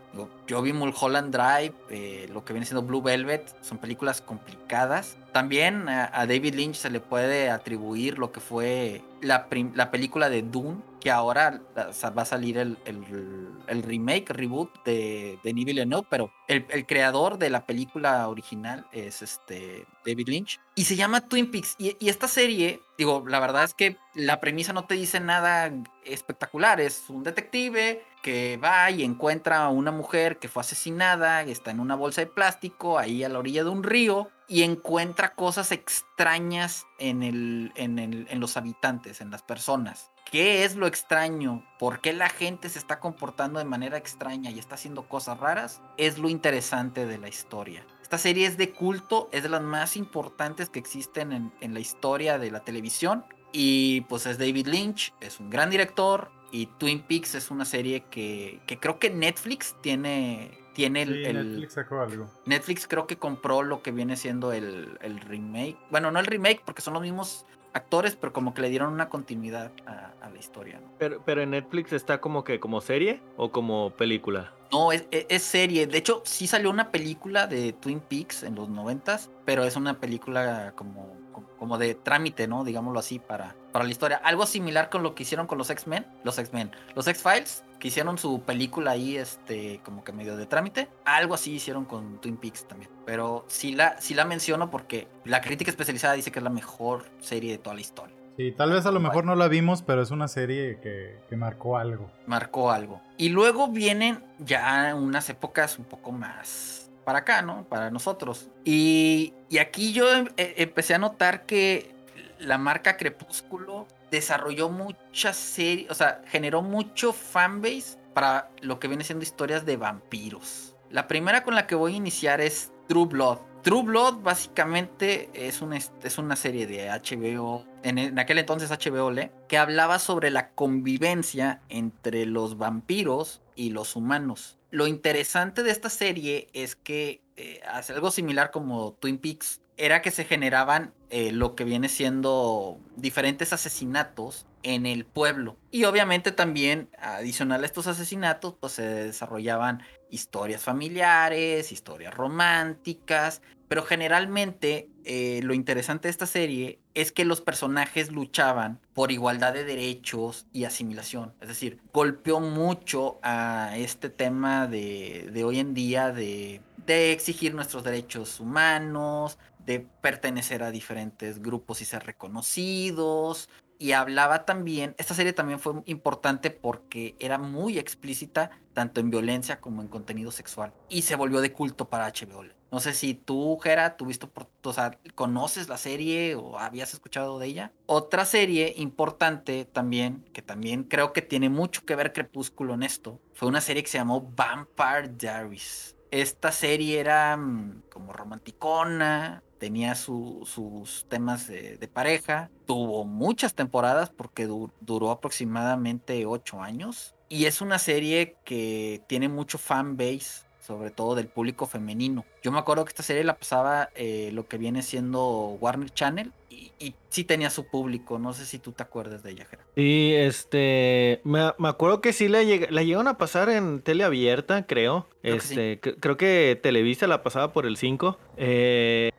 [0.47, 3.55] Yo, vi Mulholland Drive, eh, lo que viene siendo Blue Velvet.
[3.63, 5.17] Son películas complicadas.
[5.33, 10.43] También a, David Lynch se le puede atribuir lo que fue la, la película de
[10.43, 16.31] Dune, que ahora va a salir el, el, remake, reboot de, de Denis Villeneuve, pero
[16.49, 20.61] el, creador de la película original es este David Lynch.
[20.75, 21.77] Y se llama Twin Peaks.
[21.79, 25.73] Y, esta serie, digo, la verdad es que la premisa no te dice nada
[26.05, 26.81] espectacular.
[26.81, 31.81] Es un detective que va y encuentra a una mujer que fue asesinada, está en
[31.81, 36.87] una bolsa de plástico, ahí a la orilla de un río, y encuentra cosas extrañas
[36.99, 40.13] en, el, en, el, en los habitantes, en las personas.
[40.31, 41.63] ¿Qué es lo extraño?
[41.79, 45.83] ¿Por qué la gente se está comportando de manera extraña y está haciendo cosas raras?
[45.99, 47.85] Es lo interesante de la historia.
[48.13, 51.81] Esta serie es de culto, es de las más importantes que existen en, en la
[51.81, 53.25] historia de la televisión.
[53.53, 58.05] Y pues es David Lynch, es un gran director, y Twin Peaks es una serie
[58.11, 62.29] que, que creo que Netflix tiene, tiene el, Netflix sacó algo.
[62.45, 65.79] Netflix creo que compró lo que viene siendo el, el, remake.
[65.91, 69.09] Bueno, no el remake porque son los mismos actores, pero como que le dieron una
[69.09, 70.83] continuidad a, la historia.
[70.99, 74.53] Pero, pero en Netflix está como que como serie o como película.
[74.73, 75.87] No, es, es, serie.
[75.87, 80.01] De hecho, sí salió una película de Twin Peaks en los noventas, pero es una
[80.01, 81.23] película como
[81.63, 82.65] como de trámite, ¿no?
[82.65, 84.17] Digámoslo así, para, para la historia.
[84.25, 88.19] Algo similar con lo que hicieron con los X-Men, los X-Men, los X-Files, que hicieron
[88.19, 90.89] su película ahí, este, como que medio de trámite.
[91.05, 92.91] Algo así hicieron con Twin Peaks también.
[93.07, 97.05] Pero sí la, sí la menciono porque la crítica especializada dice que es la mejor
[97.21, 98.17] serie de toda la historia.
[98.37, 101.37] Sí, tal vez a lo mejor no la vimos, pero es una serie que, que,
[101.37, 102.11] marcó algo.
[102.27, 103.03] Marcó algo.
[103.19, 107.65] Y luego vienen ya unas épocas un poco más para acá, ¿no?
[107.65, 108.49] Para nosotros.
[108.65, 111.95] Y, aquí yo em, e, empecé a notar que
[112.39, 119.05] la marca Crepúsculo desarrolló muchas series, o sea, generó mucho fanbase para lo que viene
[119.05, 120.75] siendo historias de vampiros.
[120.91, 123.39] La primera con la que voy a iniciar es True Blood.
[123.63, 129.13] True Blood básicamente es una, serie de HBO, en, en, aquel entonces HBO
[129.49, 134.59] que hablaba sobre la convivencia entre los vampiros y los humanos.
[134.71, 140.03] Lo interesante de esta serie es que eh, hace algo similar como Twin Peaks, era
[140.03, 145.57] que se generaban eh, lo que viene siendo diferentes asesinatos en el pueblo.
[145.71, 153.83] Y obviamente también, adicional a estos asesinatos, pues se desarrollaban historias familiares, historias románticas, pero
[153.83, 159.65] generalmente eh, lo interesante de esta serie es que los personajes luchaban por igualdad de
[159.65, 161.33] derechos y asimilación.
[161.41, 167.55] Es decir, golpeó mucho a este tema de, de hoy en día de, de exigir
[167.55, 173.49] nuestros derechos humanos, de pertenecer a diferentes grupos y ser reconocidos,
[173.83, 179.61] y hablaba también, esta serie también fue importante porque era muy explícita tanto en violencia
[179.61, 182.45] como en contenido sexual y se volvió de culto para HBO.
[182.71, 184.29] No sé si tú, Jera, tuviste,
[184.63, 187.73] o sea, conoces la serie o habías escuchado de ella.
[187.87, 193.21] Otra serie importante también, que también creo que tiene mucho que ver Crepúsculo en esto,
[193.35, 195.97] fue una serie que se llamó Vampire Diaries.
[196.13, 204.49] Esta serie era mm, como romanticona, tenía sus temas de, pareja, tuvo muchas temporadas porque
[204.81, 211.15] duró aproximadamente ocho años y es una serie que tiene mucho fan base, sobre todo
[211.15, 212.25] del público femenino.
[212.43, 216.33] Yo me acuerdo que esta serie la pasaba eh, lo que viene siendo Warner Channel
[216.53, 218.19] y, y, sí tenía su público.
[218.19, 219.65] No sé si tú te acuerdas de ella, Gerard.
[219.75, 221.21] Sí, este.
[221.25, 225.07] Me, me, acuerdo que sí la, lleg la llegaron a pasar en tele abierta, creo.
[225.23, 225.97] Creo este, que sí.
[226.01, 228.19] creo que Televisa la pasaba por el 5.
[228.37, 229.13] Eh,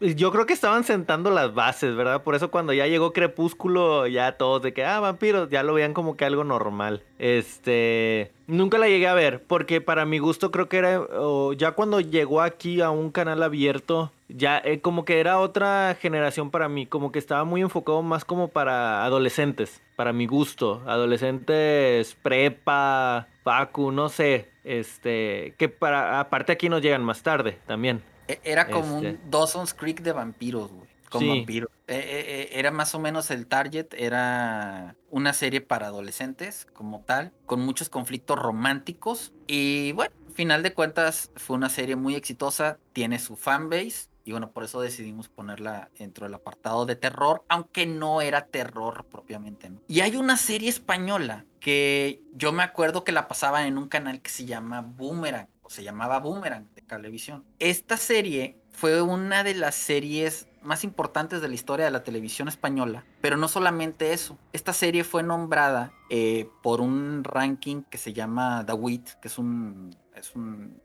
[0.00, 2.22] yo creo que estaban sentando las bases, ¿verdad?
[2.22, 5.94] Por eso cuando ya llegó Crepúsculo, ya todos de que, ah, vampiros, ya lo veían
[5.94, 7.02] como que algo normal.
[7.18, 8.32] Este.
[8.46, 11.00] Nunca la llegué a ver, porque para mi gusto creo que era.
[11.00, 15.96] Oh, ya cuando llegó aquí a un canal abierto, ya eh, como que era otra
[16.00, 20.82] generación para mí, como que estaba muy enfocado más como para adolescentes, para mi gusto,
[20.86, 28.02] adolescentes prepa, Facu, no sé, este, que para aparte aquí nos llegan más tarde también.
[28.44, 29.08] Era como este.
[29.10, 30.88] un Dawson's Creek de vampiros, güey.
[31.08, 31.28] Con sí.
[31.28, 31.70] vampiros.
[31.86, 37.32] Eh, eh, era más o menos el target, era una serie para adolescentes como tal,
[37.46, 39.32] con muchos conflictos románticos.
[39.46, 44.07] Y bueno, final de cuentas fue una serie muy exitosa, tiene su fanbase.
[44.28, 49.06] Y bueno, por eso decidimos ponerla dentro del apartado de terror, aunque no era terror
[49.10, 49.70] propiamente.
[49.70, 49.80] ¿no?
[49.88, 54.20] Y hay una serie española que yo me acuerdo que la pasaba en un canal
[54.20, 57.42] que se llama Boomerang, o se llamaba Boomerang de Cablevisión.
[57.58, 62.48] Esta serie fue una de las series más importantes de la historia de la televisión
[62.48, 63.06] española.
[63.22, 64.36] Pero no solamente eso.
[64.52, 69.38] Esta serie fue nombrada eh, por un ranking que se llama The Wit, que es
[69.38, 69.96] un,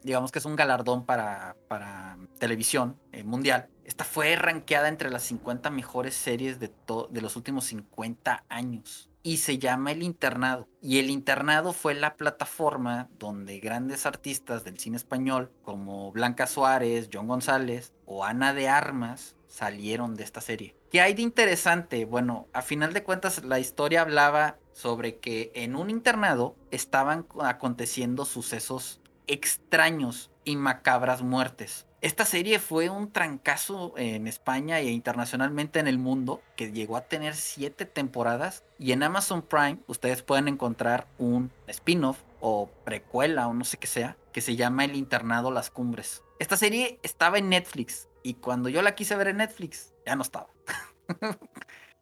[0.02, 3.70] digamos que es un galardón para, para televisión eh, mundial.
[3.84, 6.72] Esta fue rankeada entre las 50 mejores series de,
[7.10, 10.68] de los últimos 50 años y se llama El Internado.
[10.82, 17.10] Y El Internado fue la plataforma donde grandes artistas del cine español como Blanca Suárez,
[17.12, 20.76] John González o Ana de Armas salieron de esta serie.
[20.92, 22.06] ¿Qué hay de interesante?
[22.06, 28.26] Bueno, a final de cuentas la historia hablaba sobre que en un internado estaban aconteciendo
[28.26, 31.86] sucesos extraños y macabras muertes.
[32.02, 37.06] Esta serie fue un trancazo en España e internacionalmente en el mundo que llegó a
[37.06, 43.54] tener siete temporadas y en Amazon Prime ustedes pueden encontrar un spin-off o precuela o
[43.54, 46.24] no sé qué sea que se llama El Internado Las Cumbres.
[46.40, 50.24] Esta serie estaba en Netflix y cuando yo la quise ver en Netflix ya no
[50.24, 50.50] estaba.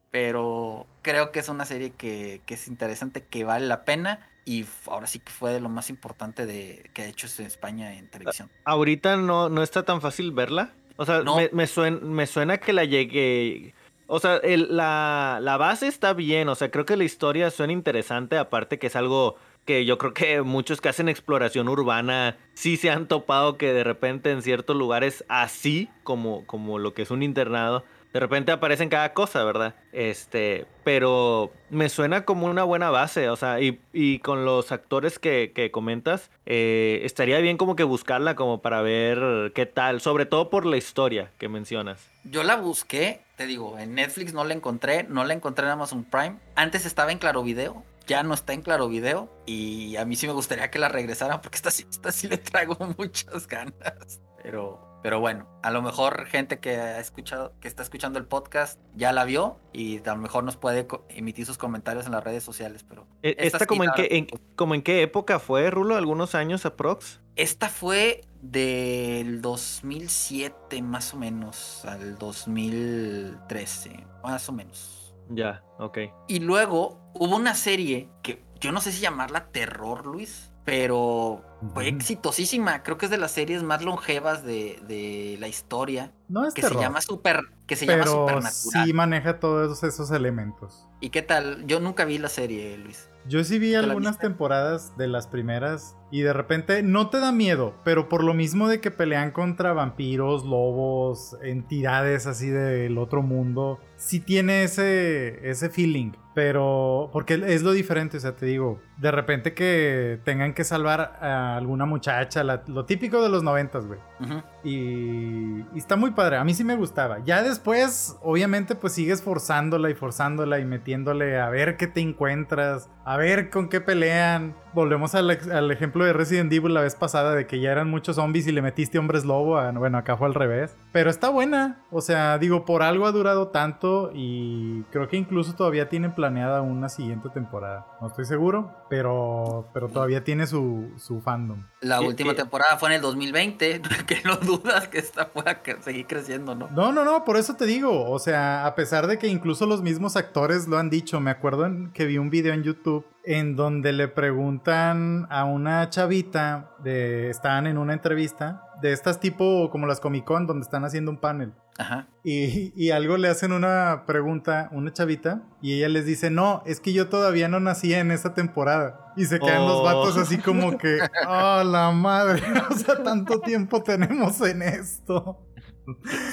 [0.10, 4.66] Pero creo que es una serie que, que es interesante, que vale la pena y
[4.88, 8.08] ahora sí que fue de lo más importante de que ha hecho en España en
[8.08, 8.50] televisión.
[8.66, 10.74] Ahorita no, no está tan fácil verla.
[10.98, 11.38] O sea, no.
[11.38, 13.74] me, me, suena, me suena que la llegué.
[14.08, 16.50] O sea, el, la, la base está bien.
[16.50, 18.38] O sea, creo que la historia suena interesante.
[18.38, 22.90] Aparte que es algo que yo creo que muchos que hacen exploración urbana sí se
[22.90, 27.22] han topado que de repente en ciertos lugares así como, como lo que es un
[27.22, 29.76] internado de repente aparecen cada cosa, ¿verdad?
[29.92, 35.20] Este, pero me suena como una buena base, o sea, y, y con los actores
[35.20, 40.26] que, que comentas, eh, estaría bien como que buscarla como para ver qué tal, sobre
[40.26, 42.08] todo por la historia que mencionas.
[42.24, 46.04] Yo la busqué, te digo, en Netflix no la encontré, no la encontré en Amazon
[46.04, 50.16] Prime, antes estaba en Claro Video, ya no está en Claro Video y a mí
[50.16, 54.91] sí me gustaría que la regresaran porque esta, esta sí le traigo muchas ganas, pero
[55.02, 59.12] pero bueno, a lo mejor gente que ha escuchado, que está escuchando el podcast ya
[59.12, 62.86] la vio y a lo mejor nos puede emitir sus comentarios en las redes sociales.
[62.88, 67.20] Pero esta, como, en qué, en, como en qué época fue, Rulo, algunos años aprox.
[67.36, 75.16] Esta fue del 2007 más o menos al 2013, más o menos.
[75.30, 75.98] Ya, ok.
[76.28, 81.88] Y luego hubo una serie que yo no sé si llamarla terror, Luis pero fue
[81.88, 82.84] exitosísima.
[82.84, 86.12] Creo que es de las series más longevas de, de la historia.
[86.32, 88.86] No es que terror, se llama super, que se pero llama Supernatural.
[88.86, 90.88] sí maneja todos esos elementos.
[91.02, 91.66] ¿Y qué tal?
[91.68, 93.10] Yo nunca vi la serie, Luis.
[93.28, 97.76] Yo sí vi algunas temporadas de las primeras y de repente no te da miedo,
[97.84, 103.80] pero por lo mismo de que pelean contra vampiros, lobos, entidades así del otro mundo,
[103.96, 106.14] sí tiene ese, ese feeling.
[106.34, 111.18] Pero, porque es lo diferente, o sea, te digo, de repente que tengan que salvar
[111.22, 114.00] a alguna muchacha, la, lo típico de los noventas, güey.
[114.22, 114.44] Uh -huh.
[114.64, 117.20] Y, y, está muy padre, a mí sí me gustaba.
[117.24, 122.90] Ya después, obviamente, pues sigues forzándola y forzándola y metiéndole a ver qué te encuentras,
[123.06, 124.56] a ver con qué pelean.
[124.74, 128.16] Volvemos al, al ejemplo de Resident Evil la vez pasada de que ya eran muchos
[128.16, 129.58] zombies y le metiste hombres lobo.
[129.58, 130.76] A, bueno, acá fue al revés.
[130.92, 135.54] Pero está buena, o sea, digo, por algo ha durado tanto y creo que incluso
[135.54, 137.88] todavía tienen planeada una siguiente temporada.
[138.02, 141.66] No estoy seguro, pero, pero todavía tiene su, su fandom.
[141.80, 146.56] La última temporada fue en el 2020, que no dudas que esta pueda seguir creciendo,
[146.56, 146.68] ¿no?
[146.72, 149.82] No, no, no, por eso te digo, o sea, a pesar de que incluso los
[149.82, 153.94] mismos actores lo han dicho, me acuerdo que vi un video en YouTube en donde
[153.94, 160.00] le preguntan a una chavita, de, estaban en una entrevista de estas tipo como las
[160.00, 161.54] Comic Con donde están haciendo un panel.
[161.78, 162.08] Ajá.
[162.24, 166.80] Y, y algo le hacen una pregunta, una chavita, y ella les dice, no, es
[166.80, 169.14] que yo todavía no nacía en esa temporada.
[169.16, 169.84] Y se quedan los Oh.
[169.84, 175.48] vatos así como que, oh, la madre, o sea, tanto tiempo tenemos en esto.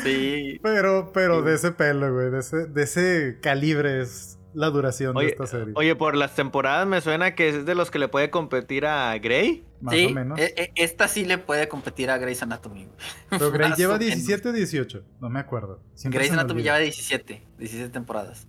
[0.03, 0.61] Sí.
[0.62, 5.18] Pero, pero de ese pelo, güey, de ese, de ese calibre es la duración de
[5.20, 5.72] Oye, esta serie.
[5.76, 9.16] oye, por las temporadas me suena que es de los que le puede competir a
[9.18, 9.64] Grey.
[9.80, 10.38] más sí, o menos.
[10.38, 12.88] e- e- esta sí le puede competir a Grey's Anatomy.
[13.30, 14.14] Pero Grey más lleva o menos.
[14.16, 15.80] 17 o 18, no me acuerdo.
[15.94, 18.48] Siempre Grey's Anatomy lleva 17, 17 temporadas.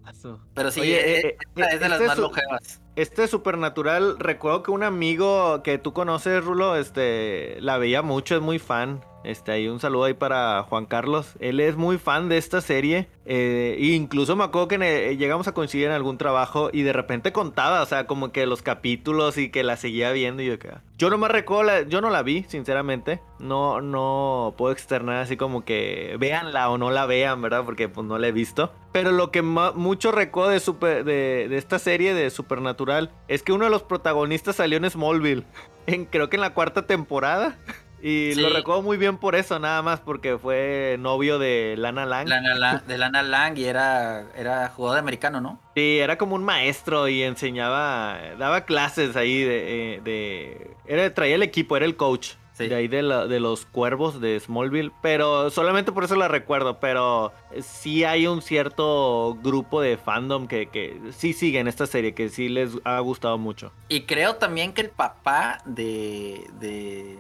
[0.56, 2.82] Pero sí, Oye, e- eh, esta eh, es de las este más su- longevas.
[2.96, 8.42] Este Supernatural, recuerdo que un amigo que tú conoces, Rulo, este, la veía mucho, es
[8.42, 9.02] muy fan.
[9.24, 11.34] Este, ahí un saludo ahí para Juan Carlos.
[11.40, 13.08] Él es muy fan de esta serie.
[13.26, 17.32] eh, incluso me acuerdo que ne- llegamos a coincidir en algún trabajo y de repente
[17.32, 20.72] contaba, o sea, como que los capítulos y que la seguía viendo y yo que...
[20.98, 23.22] Yo no me recuerdo, yo no la vi, sinceramente.
[23.40, 27.64] No, no puedo externar así como que véanla o no la vean, ¿verdad?
[27.66, 28.74] Porque pues no la he visto.
[28.92, 33.72] Pero lo que mucho recuerdo de, de esta serie de Supernatural es que uno de
[33.72, 35.44] los protagonistas salió en Smallville.
[35.88, 37.58] En, creo que en la cuarta temporada.
[38.02, 42.28] Y lo recuerdo muy bien por eso, nada más, porque fue novio de Lana Lang.
[42.30, 45.60] Lana Lang- de Lana Lang y era, era jugador de americano, ¿no?
[45.76, 49.96] Sí, era como un maestro y enseñaba, daba clases ahí de...
[49.96, 52.32] eh, de era, traía el equipo, era el coach.
[52.54, 52.68] Sí.
[52.68, 54.92] De ahí de, la- de los cuervos de Smallville.
[55.02, 56.82] Pero solamente por eso la recuerdo.
[56.82, 57.32] Pero
[57.62, 62.50] sí hay un cierto grupo de fandom que, que sí siguen esta serie, que sí
[62.50, 63.72] les ha gustado mucho.
[63.88, 67.18] Y creo también que el papá de, de,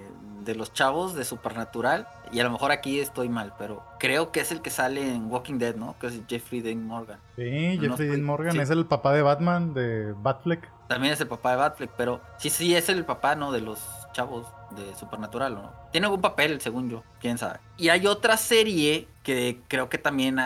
[0.49, 4.39] de los chavos de Supernatural, y a lo mejor aquí estoy mal, pero creo que
[4.39, 5.95] es el que sale en Walking Dead, ¿no?
[5.99, 7.19] Que es Jeffrey Dean Morgan.
[7.35, 8.59] Sí, No Jeffrey Dean Morgan sí.
[8.59, 10.67] es el papá de Batman, de Batfleck.
[10.87, 13.51] También es el papá de Batfleck, pero sí, sí, es el papá, ¿no?
[13.51, 13.79] De los
[14.11, 15.71] chavos de Supernatural, ¿no?
[15.91, 17.59] Tiene algún papel, según yo, quién sabe.
[17.77, 20.37] Y hay otra serie que creo que también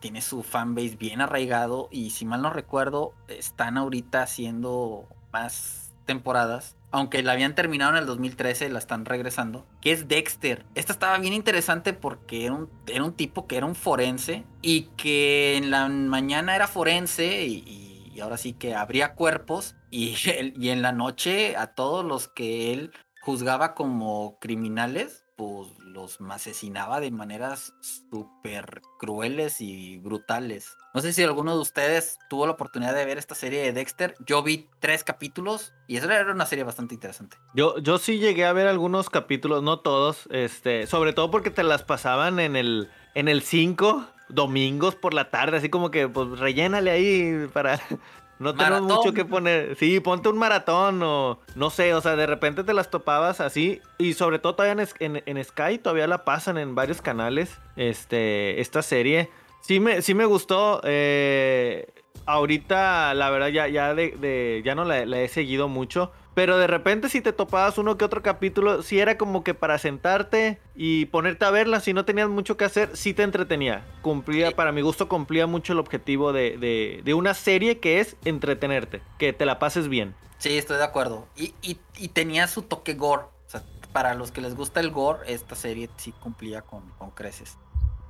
[0.00, 6.74] tiene su fanbase bien arraigado y si mal no recuerdo, están ahorita haciendo más temporadas.
[6.90, 9.66] Aunque la habían terminado en el 2013, la están regresando.
[9.80, 10.64] Que es Dexter.
[10.74, 14.44] Esta estaba bien interesante porque era un, era un tipo que era un forense.
[14.62, 17.44] Y que en la mañana era forense.
[17.46, 19.76] Y, ahora sí que abría cuerpos.
[19.90, 20.16] Y,
[20.56, 25.24] y en la noche a todos los que él juzgaba como criminales.
[25.36, 25.68] Pues
[25.98, 30.76] los asesinaba de maneras súper crueles y brutales.
[30.94, 34.14] No sé si alguno de ustedes tuvo la oportunidad de ver esta serie de Dexter.
[34.24, 37.36] Yo vi tres capítulos y eso era una serie bastante interesante.
[37.54, 41.64] Yo, yo sí llegué a ver algunos capítulos, no todos, este, sobre todo porque te
[41.64, 46.38] las pasaban en el en el 5 domingos por la tarde, así como que pues
[46.38, 47.80] rellénale ahí para
[48.38, 48.96] no tenemos Maratón.
[48.98, 49.76] mucho que poner.
[49.76, 53.80] Sí, ponte un maratón o no sé, o sea, de repente te las topabas así
[53.98, 58.60] y sobre todo todavía en, en, en Sky todavía la pasan en varios canales, este,
[58.60, 59.30] esta serie.
[59.60, 60.80] Sí me, sí me gustó.
[60.84, 61.88] eh,
[62.26, 66.12] ahorita, la verdad, ya, ya, de, de- ya no la, la he seguido mucho.
[66.38, 69.76] Pero de repente, si te topabas uno que otro capítulo, sí era como que para
[69.76, 73.84] sentarte y ponerte a verla, si no tenías mucho que hacer, sí te entretenía.
[74.02, 74.54] Cumplía, Sí.
[74.54, 79.02] para mi gusto, cumplía mucho el objetivo de, de- de una serie que es entretenerte,
[79.18, 80.14] que te la pases bien.
[80.38, 81.26] Sí, estoy de acuerdo.
[81.34, 83.24] Y, y- y tenía su toque gore.
[83.24, 87.10] O sea, para los que les gusta el gore, esta serie sí cumplía con, con
[87.10, 87.58] creces.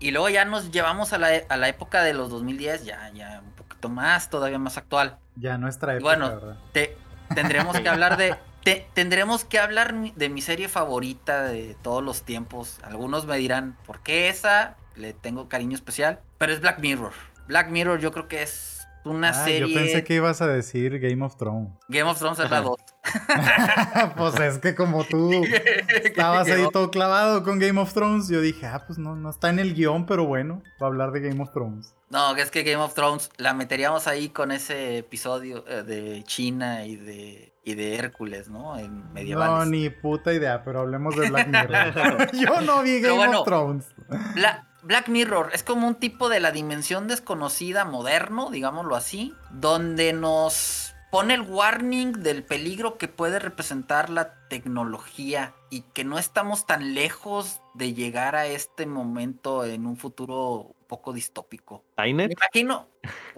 [0.00, 3.10] Y luego ya nos llevamos a la, e- a la época de los 2010, ya,
[3.14, 5.16] ya un poquito más, todavía más actual.
[5.36, 6.28] Ya nuestra época, Bueno.
[6.28, 6.58] ¿verdad?
[6.72, 6.94] Te,
[7.34, 8.36] tendremos que hablar de.
[8.64, 12.78] te- tendremos que hablar mi- de mi serie favorita de todos los tiempos.
[12.82, 14.76] Algunos me dirán, ¿por qué esa?
[14.96, 16.20] Le tengo cariño especial.
[16.38, 17.12] Pero es Black Mirror.
[17.46, 19.68] Black Mirror yo creo que es una Ah, serie.
[19.68, 21.70] Yo pensé que ibas a decir Game of Thrones.
[21.88, 22.76] Game of Thrones es la 2.
[24.16, 25.30] pues es que como tú
[26.04, 29.48] estabas ahí todo clavado con Game of Thrones, yo dije, ah, pues no, no está
[29.50, 31.94] en el guion, pero bueno, va a hablar de Game of Thrones.
[32.10, 36.22] No, que es que Game of Thrones la meteríamos ahí con ese episodio eh, de
[36.24, 38.78] China y de, y de Hércules, ¿no?
[38.78, 39.54] En medievales.
[39.54, 42.30] No, ni puta idea, pero hablemos de Black Mirror.
[42.32, 43.40] yo no vi Game bueno.
[43.40, 43.86] of Thrones.
[44.34, 50.12] Bla- Black Mirror es como un tipo de la dimensión desconocida moderno, digámoslo así, donde
[50.12, 56.66] nos pone el warning del peligro que puede representar la tecnología y que no estamos
[56.66, 61.84] tan lejos de llegar a este momento en un futuro un poco distópico.
[61.96, 62.32] Me ¿Skynet?
[62.32, 62.88] imagino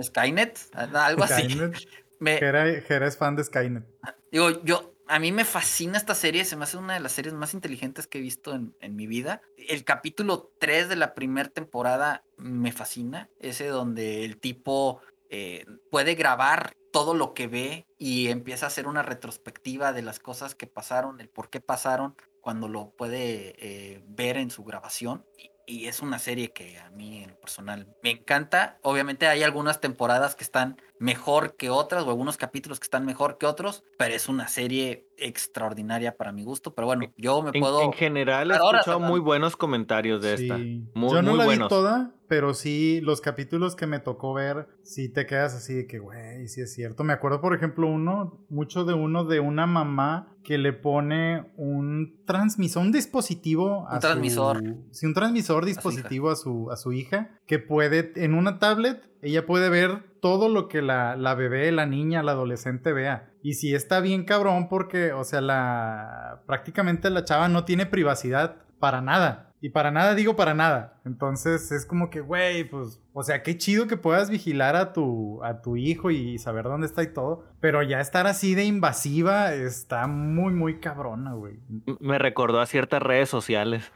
[0.03, 1.45] Skynet, algo así.
[1.45, 1.76] Skynet.
[2.18, 3.84] Me- Jera, Jera es fan de Skynet.
[4.30, 7.35] Digo, yo, a mí me fascina esta serie, se me hace una de las series
[7.35, 9.43] más inteligentes que he visto en, mi vida.
[9.57, 16.15] El capítulo 3 de la primera temporada me fascina, ese donde el tipo eh, puede
[16.15, 20.69] grabar todo lo que ve y empieza a hacer una retrospectiva de las cosas que
[20.69, 22.15] pasaron, el por qué pasaron.
[22.41, 25.27] cuando lo puede eh, ver en su grabación.
[25.71, 28.79] Y, es una serie que a mí en lo personal me encanta.
[28.83, 33.39] Obviamente hay algunas temporadas que están mejor que otras o algunos capítulos que están mejor
[33.39, 36.75] que otros, pero es una serie extraordinaria para mi gusto.
[36.75, 37.83] Pero bueno, yo me En, puedo...
[37.83, 40.59] en general he escuchado muy buenos comentarios de esta.
[40.59, 41.66] Muy, Yo no muy la buenos.
[41.66, 45.87] vi toda, pero sí, los capítulos que me tocó ver, sí te quedas así de
[45.87, 47.03] que, güey, sí es cierto.
[47.05, 52.23] Me acuerdo, por ejemplo, uno, mucho de uno de una mamá que le pone un
[52.25, 54.62] transmisor, un dispositivo a Un su- transmisor.
[54.91, 59.45] sí, un transmisor dispositivo a su, a su hija, que puede, en una tablet, ella
[59.45, 63.31] puede ver todo lo que la, la bebé, la niña, la adolescente vea.
[63.43, 68.57] Y sí está bien cabrón porque, o sea, la prácticamente la chava no tiene privacidad
[68.79, 69.51] para nada.
[69.62, 71.01] Y para nada digo para nada.
[71.05, 75.45] Entonces es como que, güey, pues, o sea, qué chido que puedas vigilar a tu,
[75.45, 77.45] a tu hijo y saber dónde está y todo.
[77.61, 81.59] Pero ya estar así de invasiva está muy, muy cabrona, güey.
[82.01, 83.93] Me recordó a ciertas redes sociales.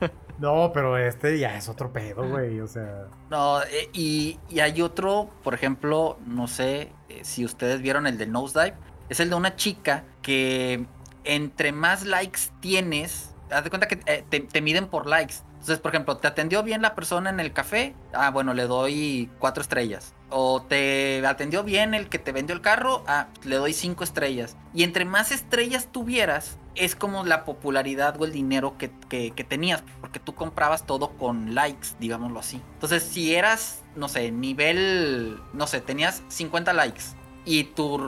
[0.42, 2.58] No, pero este ya es otro pedo, güey.
[2.58, 7.80] O sea, No, eh, y, y hay otro, por ejemplo, no sé eh, si ustedes
[7.80, 8.74] vieron el de Nosedive,
[9.08, 10.84] es el de una chica que
[11.22, 15.36] entre más likes tienes, haz de cuenta que eh, te, te miden por likes.
[15.62, 19.30] Entonces, por ejemplo, te atendió bien la persona en el café, ah, bueno, le doy
[19.38, 20.12] cuatro estrellas.
[20.28, 24.56] O te atendió bien el que te vendió el carro, ah, le doy cinco estrellas.
[24.74, 29.84] Y entre más estrellas tuvieras, es como la popularidad o el dinero que, que- tenías,
[30.00, 32.60] porque tú comprabas todo con likes, digámoslo así.
[32.74, 37.02] Entonces, si eras, no sé, nivel, no sé, tenías 50 likes
[37.44, 38.00] y tú,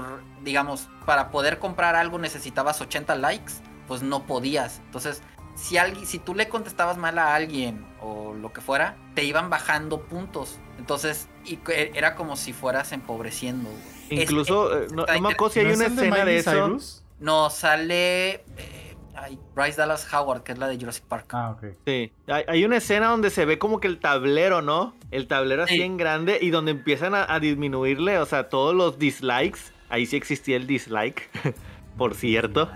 [0.42, 3.52] digamos, para poder comprar algo necesitabas 80 likes,
[3.86, 4.80] pues no podías.
[4.86, 5.22] Entonces,
[5.54, 9.50] si alguien, si tú le contestabas mal a alguien o lo que fuera, te iban
[9.50, 10.58] bajando puntos.
[10.78, 11.58] Entonces, y
[11.94, 13.70] era como si fueras empobreciendo.
[13.70, 13.82] güey.
[14.22, 16.16] Es- Incluso, eh, no, está no me acuerdo si hay ¿no es una de escena
[16.16, 16.50] de Miley eso.
[16.50, 17.04] Cyrus?
[17.20, 21.26] No, sale eh, ay, Bryce Dallas Howard, que es la de Jurassic Park.
[21.32, 21.64] Ah, ok.
[21.86, 24.94] Sí, hay, hay una escena donde se ve como que el tablero, ¿no?
[25.10, 25.82] El tablero así Sí.
[25.82, 29.60] en grande y donde empiezan a, a disminuirle, o sea, todos los dislikes.
[29.88, 31.30] Ahí sí existía el dislike,
[31.96, 32.68] por cierto.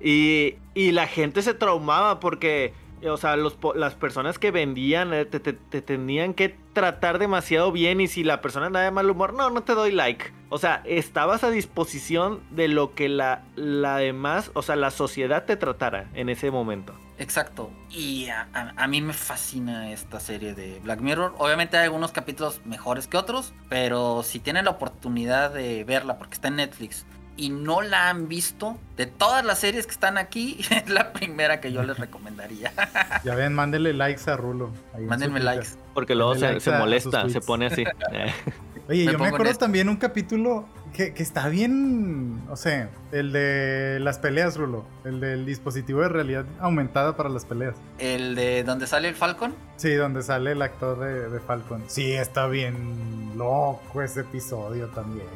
[0.00, 2.72] Y, y la gente se traumaba porque,
[3.04, 7.72] o sea, los, las personas que vendían eh, te, te- te tenían que tratar demasiado
[7.72, 10.32] bien y si la persona andaba de mal humor, no, no te doy like.
[10.50, 15.44] O sea, estabas a disposición de lo que la, la demás, o sea, la sociedad
[15.44, 16.94] te tratara en ese momento.
[17.18, 17.72] Exacto.
[17.90, 21.34] Y a, a- a mí me fascina esta serie de Black Mirror.
[21.38, 26.34] Obviamente hay algunos capítulos mejores que otros, pero si tienen la oportunidad de verla, porque
[26.34, 27.04] está en Netflix,
[27.38, 31.60] y no la han visto, de todas las series que están aquí, es la primera
[31.60, 32.72] que yo les recomendaría.
[33.24, 34.70] Ya ven, mándenle likes a Rulo.
[34.98, 35.68] Mándenme likes.
[35.94, 37.84] Porque luego se, likes se molesta, se pone así.
[38.88, 43.32] Oye, Me yo me acuerdo también un capítulo que, que está bien, o sea, el
[43.32, 44.86] de las peleas, Rulo.
[45.04, 47.74] El del dispositivo de realidad aumentada para las peleas.
[47.98, 49.54] El de donde sale el Falcon.
[49.76, 51.84] Sí, donde sale el actor de, de Falcon.
[51.86, 55.26] Sí, está bien loco ese episodio también.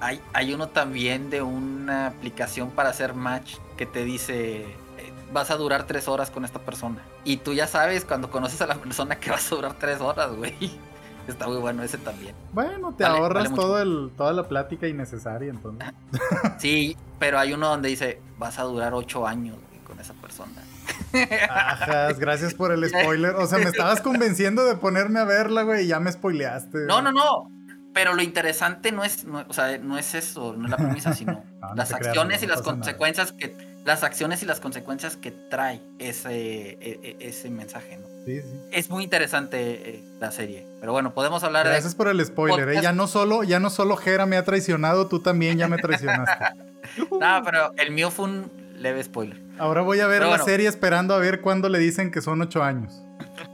[0.00, 5.50] Hay, hay uno también de una aplicación para hacer match que te dice eh, vas
[5.50, 6.98] a durar tres horas con esta persona.
[7.24, 10.32] Y tú ya sabes cuando conoces a la persona que vas a durar tres horas,
[10.34, 10.56] güey.
[11.28, 12.34] Está muy bueno ese también.
[12.52, 15.88] Bueno, te Vale, ahorras vale todo el, toda la plática innecesaria, entonces.
[16.58, 20.62] Sí, pero hay uno donde dice vas a durar ocho años güey, con esa persona.
[21.50, 23.34] Ajas, gracias por el spoiler.
[23.36, 26.86] O sea, me estabas convenciendo de ponerme a verla, güey, y ya me spoileaste.
[26.86, 27.50] No, no, no.
[27.94, 31.12] Pero lo interesante no es, no, o sea, no es eso, no es la premisa,
[31.14, 32.72] sino No, no las creas, acciones y las nada.
[32.72, 33.54] consecuencias que
[33.84, 38.06] las acciones y las consecuencias que trae ese e- e- ese mensaje, ¿no?
[38.24, 38.60] Sí, sí.
[38.70, 40.64] Es muy interesante eh, la serie.
[40.80, 42.80] Pero bueno, podemos hablar Gracias por el spoiler, ¿eh?
[42.80, 46.44] Ya no solo, ya no solo Jera me ha traicionado, tú también ya me traicionaste.
[46.44, 46.62] de.
[47.20, 49.40] No, pero el mío fue un leve spoiler.
[49.58, 50.44] Ahora voy a ver Pero la bueno.
[50.44, 53.02] serie esperando a ver cuándo le dicen que son ocho años.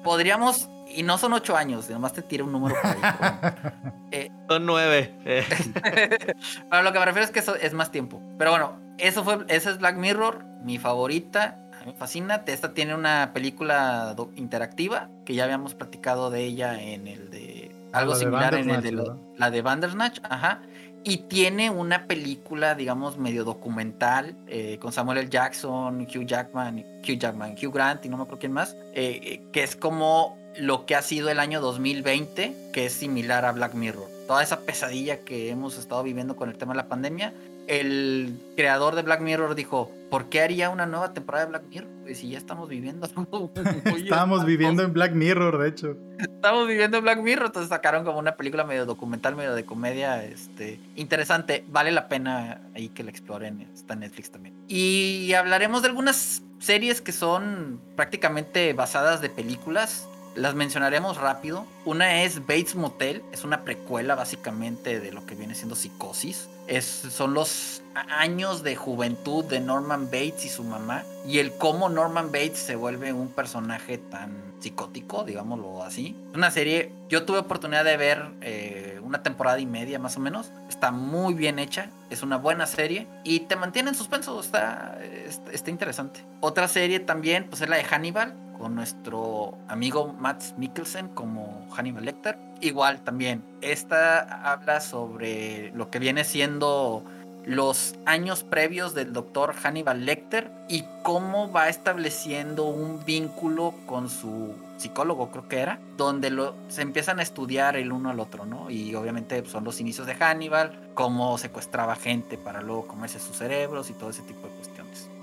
[0.03, 2.99] Podríamos, y no son ocho años, nomás te tiro un número por ahí.
[3.01, 4.09] pero bueno.
[4.13, 5.15] Eh, Son nueve.
[5.27, 5.45] eh.
[6.71, 8.23] Pero lo que me refiero es que eso es más tiempo.
[8.39, 11.59] Pero bueno, eso fue, esa es Black Mirror, mi favorita.
[11.75, 12.43] A mí me fascina.
[12.47, 18.13] Esta tiene una película interactiva que ya habíamos platicado de ella en el de algo
[18.13, 20.63] la de similar en el de la de Bandersnatch, ajá.
[21.05, 25.29] Y tiene una película, digamos, medio documental eh, con Samuel L.
[25.31, 29.43] Jackson, Hugh Jackman, Hugh Jackman, Hugh Grant y no me acuerdo quién más, eh, eh,
[29.53, 33.75] que es como lo que ha sido el año 2020, que es similar a Black
[33.75, 34.09] Mirror.
[34.27, 37.33] Toda esa pesadilla que hemos estado viviendo con el tema de la pandemia.
[37.69, 41.89] El creador de Black Mirror dijo, ¿por qué haría una nueva temporada de Black Mirror?
[42.03, 43.07] Pues si ya estamos viviendo.
[43.85, 45.97] Estábamos viviendo en Black Mirror, de hecho.
[46.19, 50.25] estamos viviendo en Black Mirror, entonces sacaron como una película medio documental, medio de comedia,
[50.25, 54.55] este, interesante, vale la pena ahí que la exploren, está en Netflix también.
[54.67, 60.09] Y hablaremos de algunas series que son prácticamente basadas de películas.
[60.39, 61.67] Las mencionaremos rápido.
[61.85, 66.49] Una es Bates Motel, es una precuela básicamente de lo que viene siendo Psicosis.
[66.69, 71.89] Es, son los años de juventud de Norman Bates y su mamá y el cómo
[71.89, 76.15] Norman Bates se vuelve un personaje tan psicótico, digámoslo así.
[76.35, 80.53] Una serie, yo tuve oportunidad de ver eh, una temporada y media más o menos.
[80.69, 85.51] Está muy bien hecha, es una buena serie y te mantiene en suspenso, está, está,
[85.51, 86.25] está interesante.
[86.41, 92.05] Otra serie también, pues es la de Hannibal, con nuestro amigo Matt Mikkelsen como Hannibal
[92.05, 92.37] Lecter.
[92.61, 97.05] Igual también, esta habla sobre lo que viene siendo
[97.49, 104.55] los años previos del doctor Hannibal Lecter y cómo va estableciendo un vínculo con su
[104.77, 108.71] psicólogo, creo que era, donde lo, se empiezan a estudiar el uno al otro, ¿no?
[108.71, 113.91] Y obviamente son los inicios de Hannibal, cómo secuestraba gente para luego comerse sus cerebros
[113.91, 114.68] y todo ese tipo de cuestiones.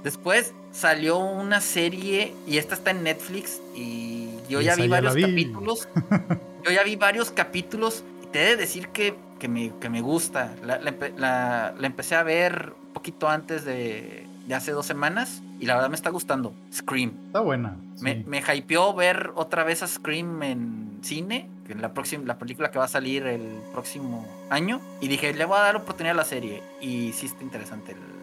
[0.06, 5.24] Después salió una serie y esta está en Netflix y yo ya vi varios vi.
[5.24, 5.90] capítulos.
[6.64, 10.02] yo ya vi varios capítulos y te he de decir que, que, me, que me
[10.02, 10.54] gusta.
[10.64, 15.42] La, la, la, la, empecé a ver un poquito antes de, de, hace dos semanas
[15.60, 16.54] y la verdad me está gustando.
[16.72, 17.14] Scream.
[17.26, 17.76] Está buena.
[17.96, 18.04] Sí.
[18.04, 22.70] Me, me hypeó ver otra vez a Scream en cine, en la, próxima, la película
[22.70, 23.42] que va a salir el
[23.74, 24.82] próximo año.
[25.02, 26.62] Y dije, le voy a dar oportunidad a la serie.
[26.80, 28.15] Y sí está interesante el,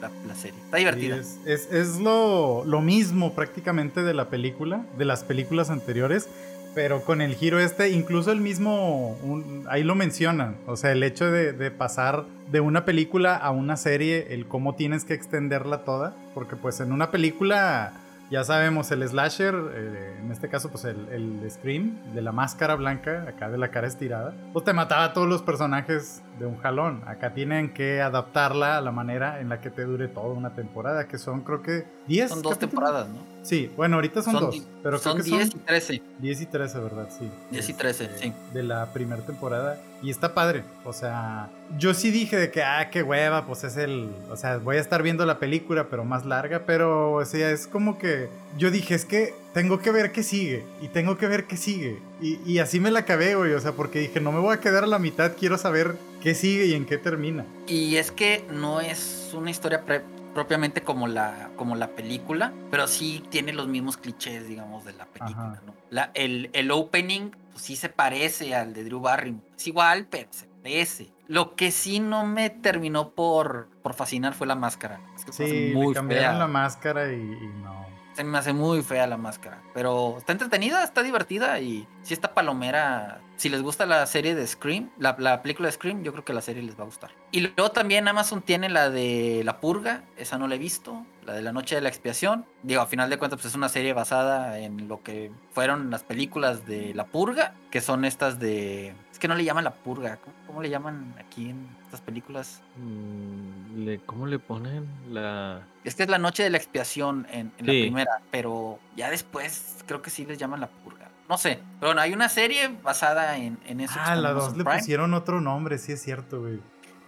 [0.00, 0.58] la, la, serie.
[0.64, 1.16] Está divertida.
[1.16, 6.28] Es, es, es lo, lo, mismo prácticamente de la película, de las películas anteriores,
[6.74, 11.02] pero con el giro este, incluso el mismo, un, ahí lo mencionan, o sea, el
[11.02, 15.84] hecho de, de, pasar de una película a una serie, el cómo tienes que extenderla
[15.84, 17.92] toda, porque pues en una película...
[18.30, 22.74] Ya sabemos, el slasher, eh, en este caso, pues el, el, Scream, de la máscara
[22.74, 26.58] blanca, acá de la cara estirada, pues te mataba a todos los personajes de un
[26.58, 27.02] jalón.
[27.06, 31.08] Acá tienen que adaptarla a la manera en la que te dure toda una temporada,
[31.08, 32.30] que son creo que 10.
[32.30, 32.84] Son dos capítulos.
[32.84, 33.38] temporadas, ¿no?
[33.42, 36.02] Sí, bueno, ahorita son, son dos, pero son creo que 10 son y 13.
[36.18, 37.08] 10 y 13, ¿verdad?
[37.16, 37.30] Sí.
[37.50, 38.32] 10 y 13, este, sí.
[38.52, 39.80] De la primera temporada.
[40.02, 40.64] Y está padre.
[40.84, 44.10] O sea, yo sí dije de que, ah, qué hueva, pues es el.
[44.30, 46.64] O sea, voy a estar viendo la película, pero más larga.
[46.66, 48.28] Pero, o sea, es como que.
[48.56, 50.64] Yo dije, es que tengo que ver qué sigue.
[50.80, 52.00] Y tengo que ver qué sigue.
[52.20, 53.54] Y, y así me la acabé, güey.
[53.54, 56.34] O sea, porque dije, no me voy a quedar a la mitad, quiero saber qué
[56.34, 57.44] sigue y en qué termina.
[57.66, 60.02] Y es que no es una historia pre
[60.34, 65.06] propiamente como la, como la película, pero sí tiene los mismos clichés, digamos, de la
[65.06, 65.74] película, ¿no?
[65.90, 69.44] La, el, el opening pues, sí se parece al de Drew Barrymore.
[69.56, 71.10] Es igual, pero se parece.
[71.26, 75.00] Lo que sí no me terminó por, por fascinar fue la máscara.
[75.16, 76.38] Es que sí, muy cambiaron fea.
[76.38, 77.86] la máscara y, y no
[78.18, 79.62] se me hace muy fea la máscara.
[79.72, 84.44] Pero está entretenida, está divertida y si esta palomera, si les gusta la serie de
[84.44, 87.12] Scream, la, la, película de Scream, yo creo que la serie les va a gustar.
[87.30, 91.34] Y luego también Amazon tiene la de La Purga, esa no la he visto, la
[91.34, 92.46] de La Noche de la Expiación.
[92.62, 96.02] Digo, a final de cuentas, pues es una serie basada en lo que fueron las
[96.02, 98.94] películas de La Purga, que son estas de...
[99.12, 102.62] Es que no le llaman La Purga, ¿cómo, cómo le llaman aquí en estas películas?
[102.76, 105.62] Mm, le, ¿Cómo le ponen la...?
[105.84, 107.66] Es que es la noche de la expiación en, en sí.
[107.66, 111.10] la primera, pero ya después creo que sí les llaman la purga.
[111.28, 113.98] No sé, pero bueno, hay una serie basada en, en eso.
[113.98, 116.58] Ah, la dos le pusieron otro nombre, sí es cierto, güey.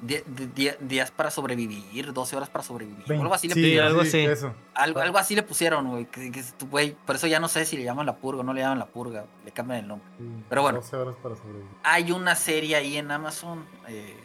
[0.00, 3.04] Días para sobrevivir, 12 horas para sobrevivir.
[3.12, 3.86] Algo así sí, le pusieron.
[3.88, 4.18] Algo así.
[4.18, 4.54] Eso.
[4.74, 6.06] Algo, algo así le pusieron, güey.
[6.06, 6.96] Que, que, güey.
[7.06, 8.86] Por eso ya no sé si le llaman la purga o no le llaman la
[8.86, 9.26] purga.
[9.44, 10.08] Le cambian el nombre.
[10.18, 10.78] Sí, pero bueno.
[10.80, 11.68] 12 horas para sobrevivir.
[11.82, 13.66] Hay una serie ahí en Amazon.
[13.88, 14.16] Eh,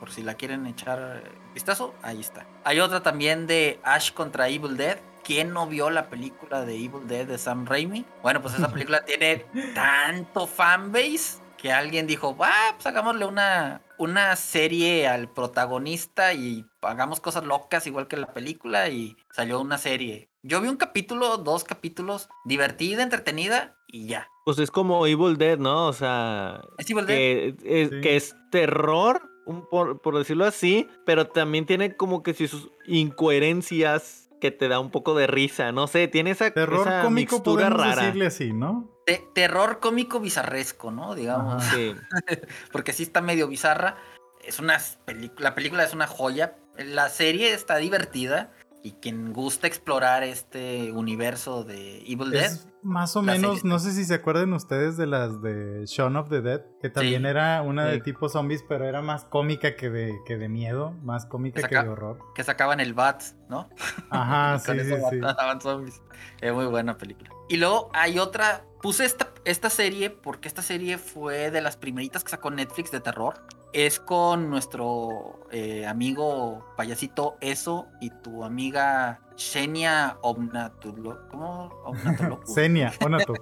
[0.00, 1.22] por si la quieren echar
[1.52, 2.46] vistazo, ahí está.
[2.64, 4.98] Hay otra también de Ash contra Evil Dead.
[5.22, 8.06] ¿Quién no vio la película de Evil Dead de Sam Raimi?
[8.22, 14.34] Bueno, pues esa película tiene tanto fanbase que alguien dijo, va, pues hagámosle una, una
[14.36, 20.30] serie al protagonista y hagamos cosas locas igual que la película y salió una serie.
[20.42, 24.26] Yo vi un capítulo, dos capítulos, divertida, entretenida y ya.
[24.46, 25.88] Pues es como Evil Dead, ¿no?
[25.88, 27.66] O sea, ¿Es Evil que, Dead?
[27.70, 28.00] Es, sí.
[28.00, 34.30] que es terror, un, por, por, decirlo así, pero también tiene como que sus incoherencias
[34.40, 37.68] que te da un poco de risa, no sé, tiene esa, terror esa cómico, mixtura
[37.68, 38.04] rara.
[38.04, 38.88] decirle así, ¿no?
[39.10, 41.16] Te terror cómico bizarresco, ¿no?
[41.16, 41.64] Digamos.
[41.64, 41.96] Sí.
[42.72, 43.96] Porque sí está medio bizarra.
[44.44, 46.56] Es una película, la película es una joya.
[46.76, 48.52] La serie está divertida.
[48.82, 52.44] Y quien gusta explorar este universo de Evil Dead.
[52.44, 56.30] Es más o menos, no sé si se acuerdan ustedes de las de Shaun of
[56.30, 57.28] the Dead, que también sí.
[57.28, 58.04] era una de sí.
[58.04, 61.82] tipo zombies, pero era más cómica que de, que de miedo, más cómica que, que
[61.82, 62.18] de horror.
[62.34, 63.68] Que sacaban el bat, ¿no?
[64.08, 65.20] Ajá, sí, sí, sí.
[65.60, 66.00] zombies.
[66.40, 67.30] Es muy buena película.
[67.50, 72.24] Y luego hay otra, puse esta, esta serie porque esta serie fue de las primeritas
[72.24, 73.42] que sacó Netflix de terror.
[73.72, 81.28] es con nuestro eh, amigo payasito Eso y tu amiga Xenia Omnatulo.
[81.30, 81.66] ¿Cómo?
[81.84, 82.40] Omnatulo.
[82.46, 83.34] Xenia, Onato.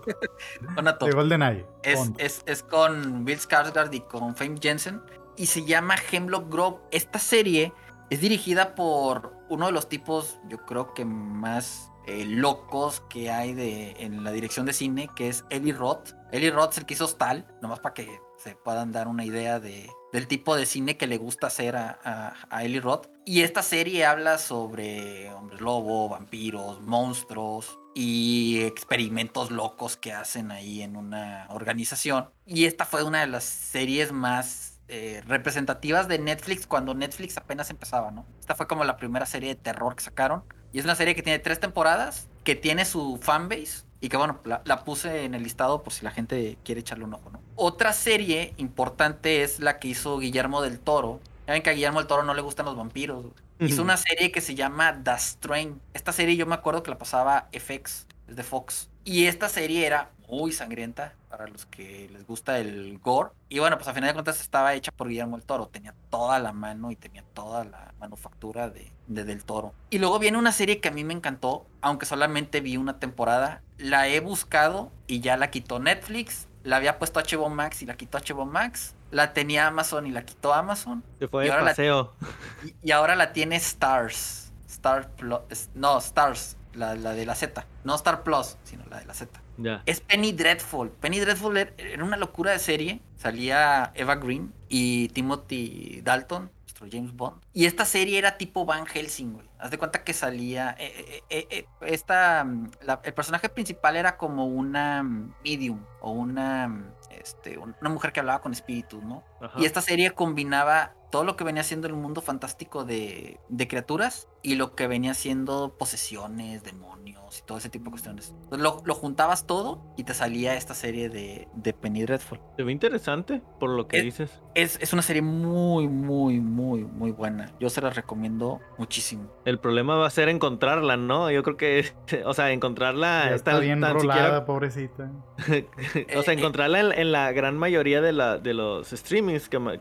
[0.76, 1.07] Onato.
[1.07, 1.66] De GoldenEye.
[1.82, 5.01] Es, es, es con Bill Skarsgård y con Fame Jensen.
[5.36, 6.78] Y se llama Hemlock Grove.
[6.91, 7.72] Esta serie
[8.11, 13.52] es dirigida por uno de los tipos, yo creo que más eh, locos que hay
[13.52, 16.14] de, en la dirección de cine, que es Eli Roth.
[16.32, 19.61] Eli Roth es el que hizo Stal, nomás para que se puedan dar una idea
[19.61, 23.09] de, del tipo de cine que le gusta hacer a, a, a Eli Roth.
[23.24, 30.82] Y esta serie habla sobre hombres lobo, vampiros, monstruos y experimentos locos que hacen ahí
[30.82, 32.30] en una organización.
[32.46, 37.68] Y esta fue una de las series más eh, representativas de Netflix cuando Netflix apenas
[37.68, 38.24] empezaba, ¿no?
[38.40, 40.44] Esta fue como la primera serie de terror que sacaron.
[40.73, 44.41] Y es una serie que tiene tres temporadas, que tiene su fanbase y que bueno,
[44.45, 47.41] la, la, puse en el listado por si la gente quiere echarle un ojo, ¿no?
[47.57, 51.21] Otra serie importante es la que hizo Guillermo del Toro.
[51.47, 53.27] Ya ven que a Guillermo del Toro no le gustan los vampiros.
[53.61, 55.81] Hizo una serie que se llama The Strain.
[55.93, 58.89] Esta serie yo me acuerdo que la pasaba FX, es de Fox.
[59.05, 63.31] Y esta serie era muy sangrienta para los que les gusta el gore.
[63.49, 65.68] Y bueno, pues a final de cuentas estaba hecha por Guillermo del Toro.
[65.68, 69.72] Tenía toda la mano y tenía toda la manufactura de, de, Del Toro.
[69.91, 73.62] Y luego viene una serie que a mí me encantó, aunque solamente vi una temporada.
[73.79, 76.49] La he buscado y ya la quitó Netflix.
[76.62, 78.95] La había puesto HBO Max y la quitó HBO Max.
[79.11, 81.03] La tenía Amazon y la quitó Amazon.
[81.18, 82.14] Se fue de paseo.
[82.20, 84.53] La, y, y, ahora la tiene Stars.
[84.68, 85.70] Star Plus.
[85.74, 86.57] No, Stars.
[86.74, 87.64] La, la, de la Z.
[87.85, 89.41] No Star Plus, sino la de la Z.
[89.86, 90.90] Es Penny Dreadful.
[90.90, 93.00] Penny Dreadful era una locura de serie.
[93.16, 97.42] Salía Eva Green y Timothy Dalton, nuestro James Bond.
[97.52, 99.48] Y esta serie era tipo Van Helsing, güey.
[99.59, 100.76] Haz de cuenta que salía.
[100.78, 102.46] Eh, eh, eh, esta.
[102.82, 105.02] La, el personaje principal era como una
[105.44, 106.94] medium o una.
[107.11, 109.24] Este, una mujer que hablaba con espíritus, ¿no?
[109.41, 109.61] Ajá.
[109.61, 114.28] Y esta serie combinaba todo lo que venía siendo el mundo fantástico de, de, criaturas
[114.43, 118.34] y lo que venía siendo posesiones, demonios y todo ese tipo de cuestiones.
[118.45, 122.41] Entonces lo, lo juntabas todo y te salía esta serie de, de Penny Dreadful.
[122.57, 124.43] Se ve interesante por lo que es, dices.
[124.55, 127.53] Es, es, una serie muy, muy, muy, muy buena.
[127.59, 129.30] Yo se la recomiendo muchísimo.
[129.45, 131.30] El problema va a ser encontrarla, ¿no?
[131.30, 131.93] Yo creo que,
[132.24, 134.45] o sea, encontrarla ya está tan, bien tan rolada, siquiera...
[134.45, 135.11] pobrecita.
[136.16, 138.93] o sea, encontrarla en, en, la gran mayoría de, la, de los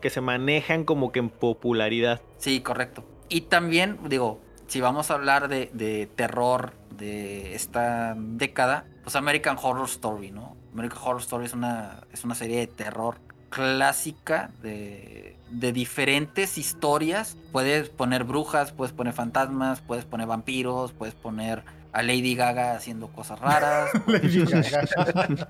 [0.00, 2.20] que se manejan como que en popularidad.
[2.38, 3.04] Sí, correcto.
[3.28, 9.56] Y también, digo, si vamos a hablar de, de, terror de esta década, pues American
[9.60, 10.56] Horror Story, ¿no?
[10.72, 13.16] American Horror Story es una, es una serie de terror
[13.50, 17.36] clásica de, de diferentes historias.
[17.52, 23.08] Puedes poner brujas, puedes poner fantasmas, puedes poner vampiros, puedes poner a Lady Gaga haciendo
[23.08, 23.90] cosas raras.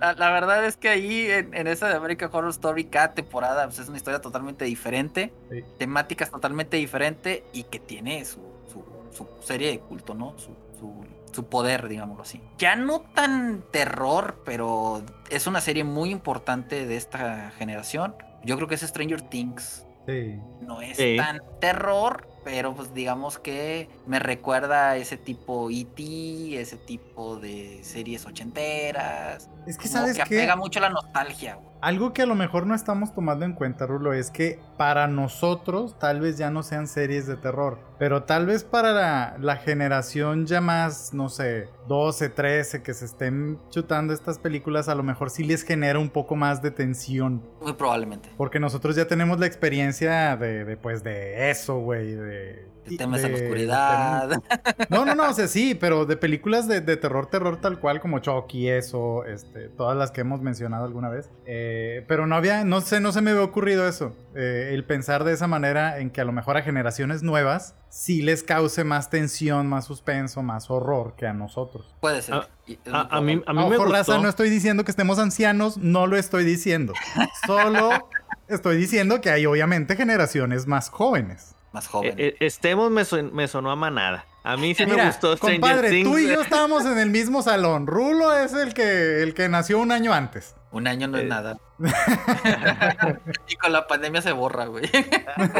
[0.00, 3.64] La, la, verdad es que ahí en, en, esa de American Horror Story cada temporada
[3.66, 5.62] pues, es una historia totalmente diferente, sí.
[5.78, 8.40] temáticas totalmente diferente y que tiene su,
[8.72, 10.36] su, su serie de culto, ¿no?
[10.38, 12.40] Su, su, su, poder, digámoslo así.
[12.58, 18.16] Ya no tan terror, pero es una serie muy importante de esta generación.
[18.42, 19.86] Yo creo que es Stranger Things.
[20.06, 20.40] Sí.
[20.62, 21.16] No es Sí.
[21.16, 27.80] tan terror, pero pues digamos que me recuerda a ese tipo E.T., ese tipo de
[27.82, 29.48] series ochenteras.
[29.66, 30.38] Es que sabes que qué?
[30.38, 31.72] apega mucho a la nostalgia, güey.
[31.82, 35.98] Algo que a lo mejor no estamos tomando en cuenta, Rulo, es que para nosotros
[35.98, 40.44] tal vez ya no sean series de terror, pero tal vez para la, la generación
[40.44, 45.30] ya más, no sé, 12, 13, que se estén chutando estas películas, a lo mejor
[45.30, 47.48] sí les genera un poco más de tensión.
[47.60, 48.28] Muy probablemente.
[48.36, 52.72] Porque nosotros ya tenemos la experiencia de, de pues, de eso, güey, de...
[52.84, 54.42] El tema es la oscuridad.
[54.90, 58.00] No, no, no, o sea, sí, pero de películas de, de, terror, terror tal cual
[58.00, 61.30] como Chucky, eso, este, todas las que hemos mencionado alguna vez.
[61.46, 64.16] Eh, pero no había, no sé, no se me había ocurrido eso.
[64.34, 68.22] Eh, el pensar de esa manera en que a lo mejor a generaciones nuevas sí
[68.22, 71.94] les cause más tensión, más suspenso, más horror que a nosotros.
[72.00, 72.34] Puede ser.
[72.34, 72.48] A,
[72.90, 73.92] a, mí, a mí Ojo, me gustó.
[73.92, 76.94] raza, no estoy diciendo que estemos ancianos, no lo estoy diciendo.
[77.46, 78.08] Solo
[78.48, 81.54] estoy diciendo que hay obviamente generaciones más jóvenes.
[81.72, 82.14] Más jóvenes.
[82.18, 84.24] Eh, eh, estemos me, son, me, sonó a manada.
[84.44, 86.08] A mí sí Mira, me gustó Stranger compadre, Things.
[86.10, 87.86] tú y yo estábamos en el mismo salón.
[87.86, 90.56] Rulo es el que, el que nació un año antes.
[90.72, 91.22] Un año no Eh.
[91.22, 91.58] es nada.
[93.48, 94.84] y con la pandemia se borra, güey.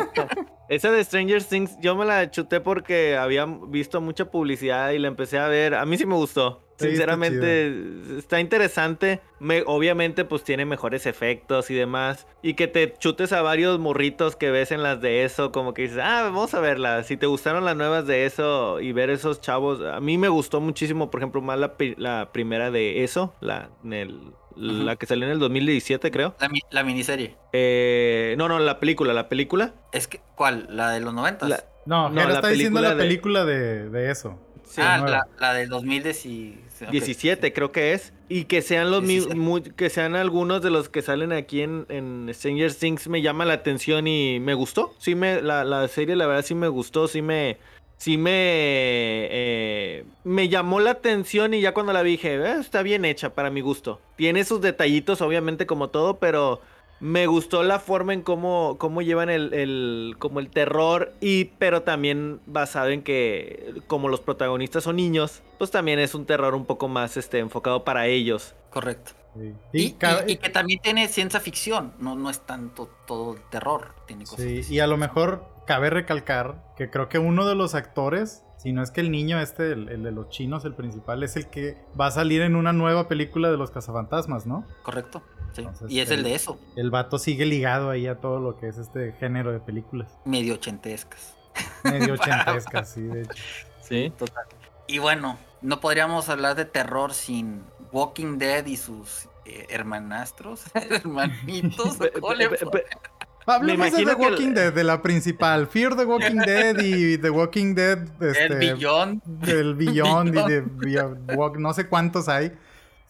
[0.69, 5.09] Esa de Stranger Things yo me la chuté porque había visto mucha publicidad y la
[5.09, 5.75] empecé a ver.
[5.75, 6.63] A mí sí me gustó.
[6.83, 9.21] Sinceramente, está, interesante.
[9.39, 12.27] Me, obviamente, pues tiene mejores efectos y demás.
[12.43, 15.83] Y que te chutes a varios morritos que ves en las de eso, como que
[15.83, 17.07] dices, ah, vamos a verlas.
[17.07, 20.61] Si te gustaron las nuevas de eso y ver esos chavos, a mí me gustó
[20.61, 23.71] muchísimo, por ejemplo, más la, la primera de eso, la,
[24.57, 26.35] la que salió en el 2017, creo.
[26.71, 27.37] La, miniserie.
[27.53, 29.75] Eh, no, no, la película, la película.
[29.93, 30.67] Es que, ¿cuál?
[30.71, 31.47] ¿La de los 90?
[31.87, 34.39] no, no, la está diciendo la película de, de eso
[34.79, 38.13] ah, la, la, del 2017 creo que es.
[38.29, 39.05] Y que sean los
[39.77, 43.55] que sean algunos de los que salen aquí en, en Stranger Things me llama la
[43.55, 44.95] atención y me gustó.
[44.99, 47.59] Sí me, la, la serie la verdad sí me gustó, sí me,
[48.03, 52.83] sí me, eh, me llamó la atención y ya cuando la vi dije, eh, está
[52.83, 54.01] bien hecha para mi gusto.
[54.17, 56.63] Tiene sus detallitos obviamente como todo, pero
[57.03, 62.41] me gustó la forma en cómo, cómo llevan el, como el terror y pero también
[62.47, 66.87] basado en que como los protagonistas son niños, pues también es un terror un poco
[66.87, 68.55] más este enfocado para ellos.
[68.71, 69.13] Correcto.
[69.73, 74.71] Y, que también tiene ciencia ficción, no, no es tanto todo terror, tiene cosas.
[74.71, 78.81] y a lo mejor cabe recalcar que creo que uno de los actores si no
[78.81, 82.07] es que el niño este, el, de los chinos, el principal, es el que va
[82.07, 84.65] a salir en una nueva película de los cazafantasmas, ¿no?
[84.85, 85.21] Correcto.
[85.55, 85.67] Sí.
[85.89, 86.59] y es el, de eso.
[86.77, 90.19] El vato sigue ligado ahí a todo lo que es este género de películas.
[90.25, 91.37] Medio ochentescas.
[91.85, 93.45] Medio ochentescas, sí, de hecho.
[93.81, 94.47] Sí, total.
[94.87, 101.99] Y bueno, no podríamos hablar de terror sin Walking Dead y sus eh, hermanastros, hermanitos.
[103.47, 105.67] Hablemos de The Walking Dead, de la principal.
[105.67, 107.99] Fear the Walking Dead y The Walking Dead.
[108.21, 109.49] Este, el Beyond.
[109.49, 112.53] El Beyond y de, no sé cuántos hay.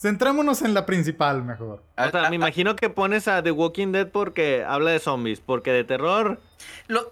[0.03, 1.85] Centrémonos en la principal mejor.
[1.97, 5.71] O sea, me imagino que pones a The Walking Dead porque habla de zombies, porque
[5.71, 6.41] de terror.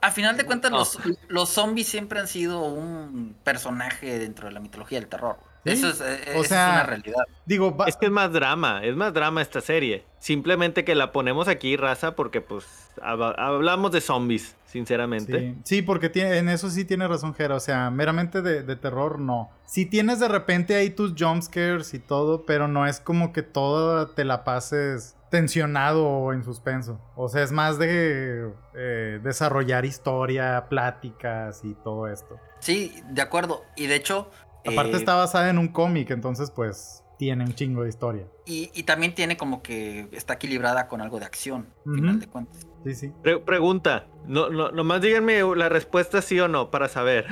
[0.02, 4.58] a final de cuentas, los, los zombies siempre han sido un personaje dentro de la
[4.58, 5.36] mitología del terror.
[5.64, 7.24] Eso, es, eh, o sea, una realidad.
[7.44, 10.04] Digo, es que es más drama, es más drama esta serie.
[10.18, 15.56] Simplemente que la ponemos aquí, raza, porque pues hablamos de zombies, sinceramente.
[15.64, 17.56] Sí, porque tiene, en eso sí tiene razón, Jera.
[17.56, 19.50] O sea, meramente de, terror, no.
[19.66, 24.08] Sí tienes de repente ahí tus jumpscares y todo, pero no es como que todo
[24.08, 27.00] te la pases tensionado o en suspenso.
[27.16, 32.38] O sea, es más de eh, desarrollar historia, pláticas y todo esto.
[32.58, 33.64] Sí, de acuerdo.
[33.76, 34.30] Y de hecho,
[34.66, 38.26] Aparte eh, está basada en un cómic, entonces pues tiene un chingo de historia.
[38.46, 42.66] Y, también tiene como que está equilibrada con algo de acción, final de cuentas.
[42.82, 43.12] Sí, sí.
[43.44, 47.26] pregunta, no, no, nomás díganme la respuesta sí o no para saber.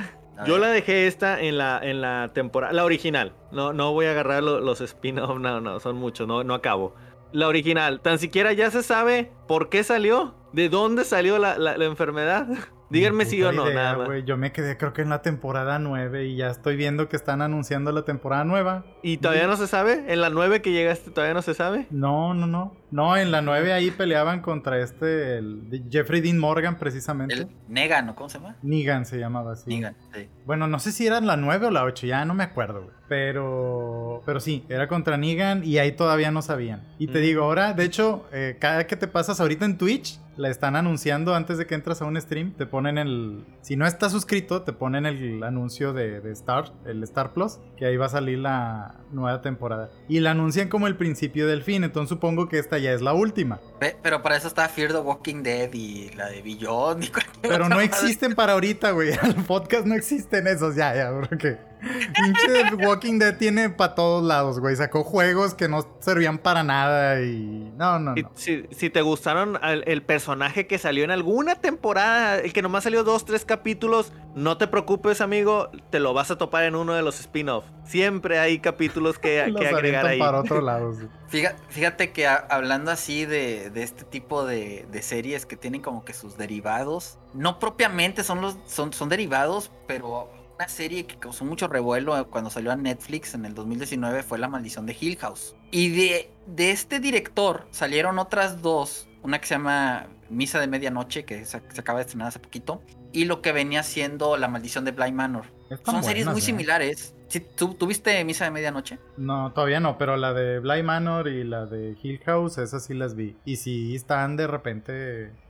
[0.45, 3.33] Yo la dejé esta en la, en la temporada, la original.
[3.51, 6.95] No, no voy a agarrar los spin-off, no, no, son muchos, no, no acabo.
[7.31, 11.83] La original, tan siquiera ya se sabe por qué salió, de dónde salió la, la
[11.83, 12.47] enfermedad.
[12.89, 14.25] Díganme si o no, nada más.
[14.25, 17.41] Yo me quedé creo que en la temporada 9 y ya estoy viendo que están
[17.41, 18.85] anunciando la temporada nueva.
[19.03, 20.05] ¿Y todavía no se sabe?
[20.07, 21.87] ¿En la 9 que llegaste todavía no se sabe?
[21.91, 22.75] No, no, no.
[22.91, 27.35] No, en la 9 ahí peleaban contra este, el Jeffrey Dean Morgan precisamente.
[27.35, 28.55] El Negan, ¿o cómo se llama?
[28.63, 29.69] Negan se llamaba así.
[29.69, 30.27] Negan, sí.
[30.45, 32.95] Bueno, no sé si era la 9 o la 8, ya no me acuerdo, güey.
[33.07, 36.83] Pero, pero sí, era contra Negan y ahí todavía no sabían.
[36.97, 40.49] Y te digo, ahora, de hecho, eh, cada que te pasas ahorita en Twitch, la
[40.49, 42.53] están anunciando antes de que entras a un stream.
[42.53, 43.45] Te ponen el.
[43.61, 47.85] Si no estás suscrito, te ponen el anuncio de, de, Star, el Star Plus, que
[47.85, 49.89] ahí va a salir la nueva temporada.
[50.07, 53.13] Y la anuncian como el principio del fin, entonces supongo que esta ya es la
[53.13, 53.59] última.
[54.01, 57.11] Pero para eso está Fear the Walking Dead y la de Beyond y
[57.41, 59.09] Pero no existen para ahorita, güey.
[59.23, 61.68] El podcast no existen esos, ya, ya, porque.
[61.79, 64.75] Pinche Walking Dead tiene para todos lados, güey.
[64.75, 67.71] Sacó juegos que no servían para nada y.
[67.77, 68.31] No, no, no.
[68.35, 73.03] Si, si, te gustaron el, personaje que salió en alguna temporada, el que nomás salió
[73.03, 75.69] dos, tres capítulos, no te preocupes, amigo.
[75.89, 77.65] Te lo vas a topar en uno de los spin-off.
[77.85, 80.19] Siempre hay capítulos que, que agregar ahí.
[80.19, 80.93] para otro lado,
[81.29, 87.17] Fíjate, que hablando así de, este tipo de, series que tienen como que sus derivados,
[87.33, 90.29] no propiamente son los son, son derivados, pero
[90.59, 94.49] una serie que causó mucho revuelo cuando salió a Netflix en el 2019 fue La
[94.49, 95.55] Maldición de Hill House.
[95.71, 101.23] Y de, de este director salieron otras dos, una que se llama Misa de Medianoche,
[101.23, 102.83] que se, acaba de estrenar hace poquito,
[103.13, 105.45] y lo que venía siendo La Maldición de Blind Manor.
[105.85, 106.43] Son series muy ¿eh?
[106.43, 107.15] similares.
[107.55, 108.99] ¿Tú, ¿Tuviste Misa de Medianoche?
[109.17, 112.93] No, todavía no, pero la de Blind Manor y la de Hill House, esas sí
[112.93, 113.35] las vi.
[113.45, 115.31] Y sí están de repente...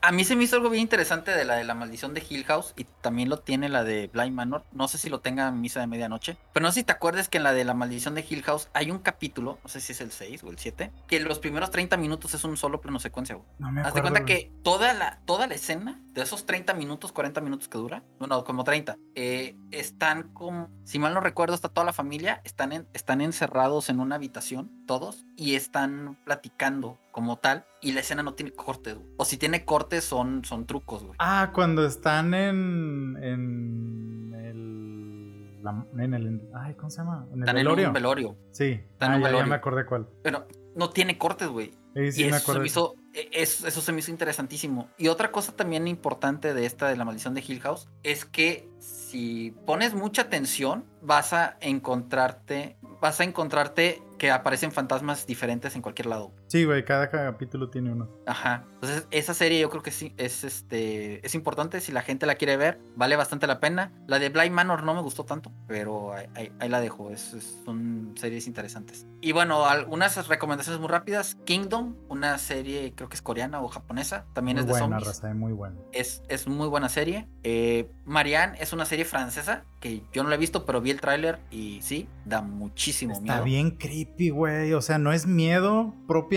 [0.00, 2.44] A, mí se me hizo algo bien interesante de la de la maldición de Hill
[2.44, 4.64] House y también lo tiene la de Blind Manor.
[4.72, 7.28] No sé si lo tenga en Misa de Medianoche, pero no sé si te acuerdas
[7.28, 9.92] que en la de la maldición de Hill House hay un capítulo, no sé si
[9.92, 12.98] es el 6 o el 7, que los primeros 30 minutos es un solo plano
[13.00, 13.38] secuencia.
[13.58, 17.12] No me Haz de cuenta que toda la, toda la escena de esos 30 minutos,
[17.12, 18.96] 40 minutos que dura, bueno, como 30.
[19.14, 23.90] Eh, están como, si mal no recuerdo, está toda la familia, están, en, están encerrados
[23.90, 28.94] en una habitación, todos, y están platicando como tal, y la escena no tiene cortes,
[28.94, 29.06] güey.
[29.18, 31.14] O si tiene cortes son, son trucos, güey.
[31.18, 33.18] Ah, cuando están en.
[33.22, 35.62] en el.
[35.62, 36.48] la- en el.
[36.54, 37.26] Ay, ¿cómo se llama?
[37.28, 37.86] En el Están en velorio.
[37.88, 38.36] un velorio.
[38.52, 39.50] Sí, Están en ah, un ya, ya velorio.
[39.50, 40.08] me acordé cuál.
[40.22, 41.72] Pero no tiene cortes, güey.
[41.94, 42.60] Sí, sí, y me eso se, acordé.
[42.60, 42.94] me hizo,
[43.32, 44.88] eso, eso se me hizo interesantísimo.
[44.98, 48.68] Y otra cosa también importante de esta de la maldición de Hill House es que
[48.78, 55.82] si pones mucha atención, vas a encontrarte, vas a encontrarte que aparecen fantasmas diferentes en
[55.82, 56.32] cualquier lado.
[56.48, 58.08] Sí, güey, cada capítulo tiene uno.
[58.26, 58.64] Ajá.
[58.74, 61.80] Entonces, esa serie yo creo que sí es este es importante.
[61.80, 63.90] Si la gente la quiere ver, vale bastante la pena.
[64.06, 67.10] La de Blind Manor no me gustó tanto, pero ahí, ahí- ahí la dejo.
[67.10, 69.06] Es, es- son series interesantes.
[69.20, 71.36] Y bueno, algunas recomendaciones muy rápidas.
[71.46, 74.26] Kingdom, una serie creo que es coreana o japonesa.
[74.32, 75.06] También Muy es de buena, zombies.
[75.08, 75.76] raza, eh, muy buena.
[75.92, 77.26] Es, es muy buena serie.
[77.42, 81.00] Eh, Marianne es una serie francesa que yo no la he visto, pero vi el
[81.00, 83.44] tráiler y sí, da muchísimo Está miedo.
[83.44, 84.72] bien creepy, güey.
[84.74, 85.94] O sea, no es miedo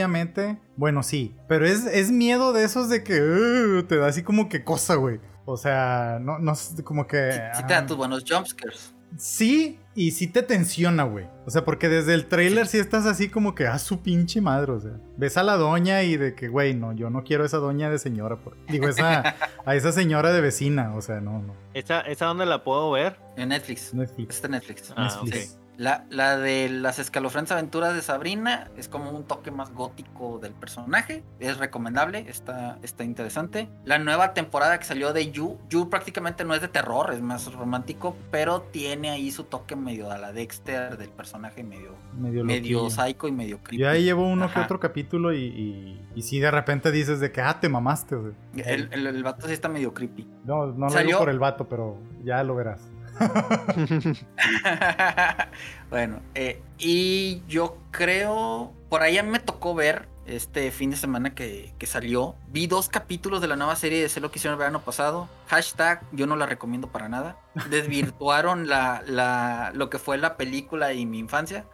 [0.07, 0.57] propiamente.
[0.75, 1.35] Bueno, sí.
[1.47, 4.95] Pero es, es miedo de esos de que uh, te da así como que cosa,
[4.95, 5.19] güey.
[5.45, 7.31] O sea, no, no es como que.
[7.31, 8.93] Sí, sí te da tus buenos jumpscares.
[9.17, 11.25] Sí, y sí te tensiona, güey.
[11.47, 12.77] O sea, porque desde el trailer sí.
[12.77, 14.91] estás así como que, ah, su pinche madre, o sea.
[15.17, 17.97] Ves a la doña y de que, güey, no, yo no quiero esa doña de
[17.97, 18.37] señora.
[18.37, 19.35] por- Digo, esa,
[19.65, 21.55] a esa señora de vecina, o sea, no, no.
[21.73, 23.17] ¿Esa, ¿Esa dónde la puedo ver?
[23.35, 23.93] En Netflix.
[23.93, 24.35] Netflix.
[24.35, 24.93] Está en Netflix.
[24.95, 25.58] Ah, Netflix.
[25.79, 30.51] La, la de las escalofriantes aventuras de Sabrina es como un toque más gótico del
[30.51, 31.23] personaje.
[31.39, 33.69] Es recomendable, está, está interesante.
[33.85, 37.53] La nueva temporada que salió de You, You prácticamente no es de terror, es más
[37.53, 42.89] romántico, pero tiene ahí su toque medio a la Dexter del personaje medio, Medio, medio
[42.89, 43.77] psycho y medio creepy.
[43.77, 47.31] Yo ahí llevo uno que otro capítulo y, y, y sí de repente dices de
[47.31, 48.17] que, ah, te mamaste.
[48.57, 50.27] El, el, el vato sí está medio creepy.
[50.43, 51.07] No, no lo ¿Salió?
[51.07, 52.81] digo por el vato, pero ya lo verás.
[55.89, 60.97] bueno, eh, y yo creo, por ahí a mí me tocó ver este fin de
[60.97, 62.35] semana que, salió.
[62.47, 65.27] Vi dos capítulos de la nueva serie de Sé que hicieron el verano pasado.
[65.47, 67.37] Hashtag, yo no la recomiendo para nada.
[67.69, 71.65] Desvirtuaron lo que fue la película y mi infancia.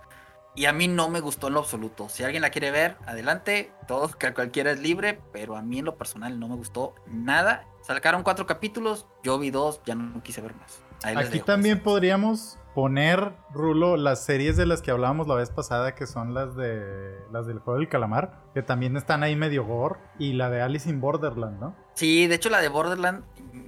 [0.56, 2.08] Y a mí no me gustó en lo absoluto.
[2.08, 3.74] Si alguien la quiere ver, adelante.
[3.90, 5.20] Todo, que cualquiera es libre.
[5.34, 7.68] Pero a mí en lo personal no me gustó nada.
[7.82, 9.06] Sacaron cuatro capítulos.
[9.22, 10.85] Yo vi dos, ya no quise ver más.
[11.06, 15.96] Ahí Aquí también podríamos poner, Rulo, las series de las que hablábamos la vez pasada,
[15.96, 20.00] que son las de las del juego del calamar, que también están ahí medio gore,
[20.20, 21.76] y la de Alice in Borderland, ¿no?
[21.94, 23.24] Sí, de hecho la de Borderland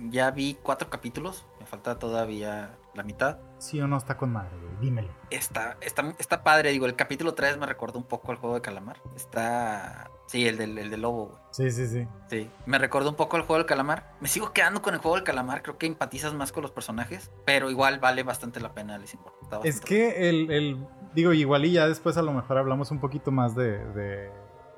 [0.10, 1.46] ya vi cuatro capítulos.
[1.60, 3.38] Me falta todavía la mitad.
[3.60, 5.10] Sí o no está con madre, güey, dímelo.
[5.30, 8.62] Está, está, está padre, digo, el capítulo 3 me recordó un poco al juego de
[8.62, 8.98] calamar.
[9.16, 10.10] Está...
[10.28, 11.40] Sí, el del, el del lobo, güey.
[11.52, 12.08] Sí, sí, sí.
[12.30, 14.12] Sí, me recordó un poco al juego del calamar.
[14.20, 17.32] Me sigo quedando con el juego del calamar, creo que empatizas más con los personajes,
[17.46, 19.32] pero igual vale bastante la pena, Borderland.
[19.42, 23.00] Está Es que el, el- digo, igual y ya después a lo mejor hablamos un
[23.00, 24.30] poquito más de, de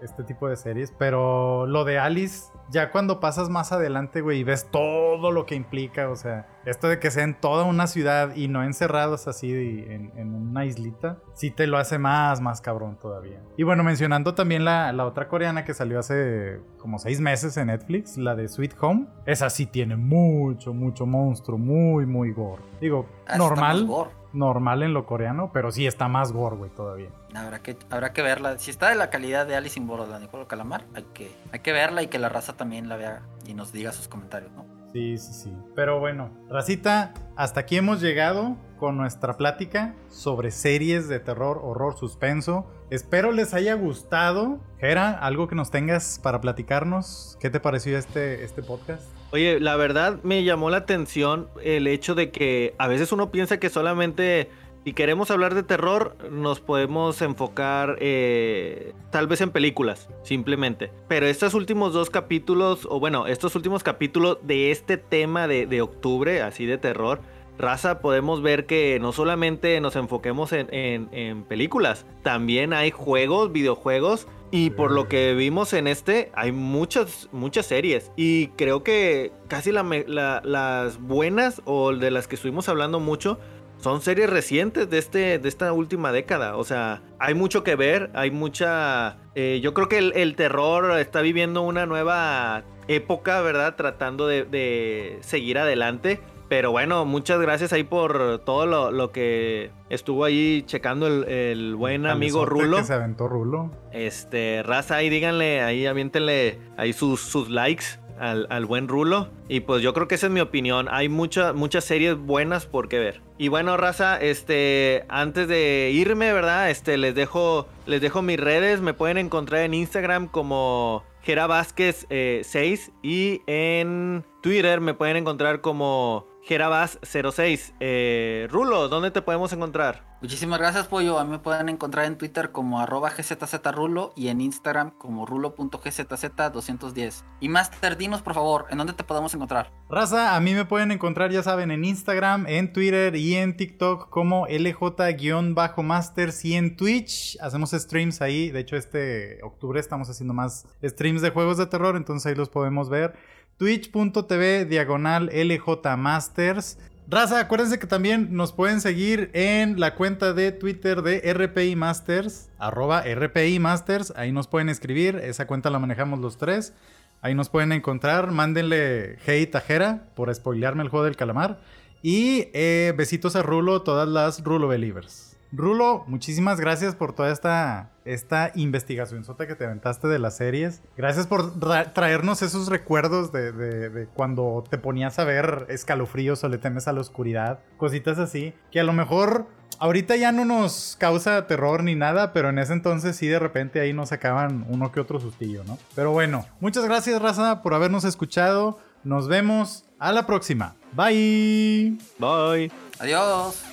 [0.01, 4.43] este tipo de series, pero lo de Alice, ya cuando pasas más adelante, güey, y
[4.43, 8.35] ves todo lo que implica, o sea, esto de que sea en toda una ciudad
[8.35, 12.61] y no encerrados así de- en, en una islita, sí te lo hace más, más
[12.61, 13.41] cabrón todavía.
[13.57, 17.67] Y bueno, mencionando también la, la otra coreana que salió hace como seis meses en
[17.67, 22.61] Netflix, la de Sweet Home, esa sí tiene mucho, mucho monstruo, muy, muy gore.
[22.81, 23.87] Digo, Ah, está normal
[24.31, 27.09] normal en lo coreano, pero sí está más gore, güey, todavía.
[27.33, 28.57] Habrá que, habrá que verla.
[28.57, 31.59] Si está de la calidad de Alice in Borderland y Juego Calamar, hay que, hay
[31.59, 34.65] que verla y que la raza también la vea y nos diga sus comentarios, ¿no?
[34.91, 35.53] Sí, sí, sí.
[35.75, 41.95] Pero bueno, Racita, hasta aquí hemos llegado con nuestra plática sobre series de terror, horror,
[41.97, 42.65] suspenso.
[42.89, 44.59] Espero les haya gustado.
[44.79, 47.37] Gera, algo que nos tengas para platicarnos.
[47.39, 49.03] ¿Qué te pareció este, este podcast?
[49.31, 53.59] Oye, la verdad me llamó la atención el hecho de que a veces uno piensa
[53.59, 54.49] que solamente
[54.89, 60.89] si queremos hablar de terror nos podemos enfocar eh, tal vez en películas, simplemente.
[61.07, 66.41] Pero estos últimos dos capítulos, o bueno, estos últimos capítulos de este tema de, octubre,
[66.41, 67.21] así de terror,
[67.59, 74.27] raza, podemos ver que no solamente nos enfoquemos en, películas, también hay juegos, videojuegos.
[74.51, 78.11] Y por lo que vimos en este, hay muchas, muchas series.
[78.15, 83.37] Y creo que casi las buenas o de las que estuvimos hablando mucho
[83.79, 86.57] son series recientes de, este, de esta última década.
[86.57, 89.17] O sea, hay mucho que ver, hay mucha...
[89.35, 93.75] eh, yo creo que el, el terror está viviendo una nueva época, ¿verdad?
[93.75, 96.19] Tratando de, de seguir adelante.
[96.49, 101.75] Pero bueno, muchas gracias ahí por todo lo, lo que estuvo ahí checando el, el
[101.75, 102.77] buen amigo Rulo.
[102.77, 103.69] Que se aventó Rulo.
[103.91, 107.85] Este, raza, ahí díganle, ahí aviéntenle ahí sus, sus likes
[108.19, 109.29] al, al, buen Rulo.
[109.47, 110.87] Y pues yo creo que esa es mi opinión.
[110.91, 113.21] Hay muchas muchas series buenas por qué ver.
[113.37, 116.69] Y bueno, raza, este, antes de irme, ¿verdad?
[116.69, 118.81] Este, les dejo, les dejo mis redes.
[118.81, 125.17] Me pueden encontrar en Instagram como Gera Vázquez 6 eh, y en Twitter me pueden
[125.17, 127.73] encontrar como Gerabas06.
[127.79, 130.09] Eh, Rulo, ¿dónde te podemos encontrar?
[130.21, 131.17] Muchísimas gracias, Pollo.
[131.17, 137.23] A mí me pueden encontrar en Twitter como arroba gzzrulo y en Instagram como rulo.gzz210.
[137.39, 139.71] Y Master, dinos por favor, ¿en dónde te podemos encontrar?
[139.89, 144.09] Raza, a mí me pueden encontrar, ya saben, en Instagram, en Twitter y en TikTok
[144.09, 147.37] como LJ-Masters y en Twitch.
[147.39, 148.51] Hacemos streams ahí.
[148.51, 152.49] De hecho, este octubre estamos haciendo más streams de juegos de terror, entonces ahí los
[152.49, 156.77] podemos ver twitch.tv diagonal LJ Masters.
[157.09, 162.49] Raza, acuérdense que también nos pueden seguir en la cuenta de Twitter de RPI Masters,
[162.57, 164.13] arroba RPI Masters.
[164.15, 166.73] Ahí nos pueden escribir, esa cuenta la manejamos los tres.
[167.21, 171.59] Ahí nos pueden encontrar, mándenle hate a Jera por spoilearme el juego del calamar.
[172.01, 175.28] Y eh, besitos a Rulo, todas las Rulo Believers.
[175.51, 180.81] Rulo, muchísimas gracias por toda esta, esta investigación sota que te aventaste de las series.
[180.95, 181.59] Gracias por
[181.93, 187.01] traernos esos recuerdos de, cuando te ponías a ver escalofríos o le temes a la
[187.01, 187.59] oscuridad.
[187.77, 188.53] Cositas así.
[188.71, 189.47] Que a lo mejor
[189.79, 193.79] ahorita ya no nos causa terror ni nada, pero en ese entonces sí de repente
[193.79, 195.77] ahí nos sacaban uno que otro sustillo, ¿no?
[195.95, 198.77] Pero bueno, muchas gracias Raza por habernos escuchado.
[199.03, 200.75] Nos vemos a la próxima.
[200.93, 201.97] Bye.
[202.19, 202.71] Bye.
[202.99, 203.68] Adiós.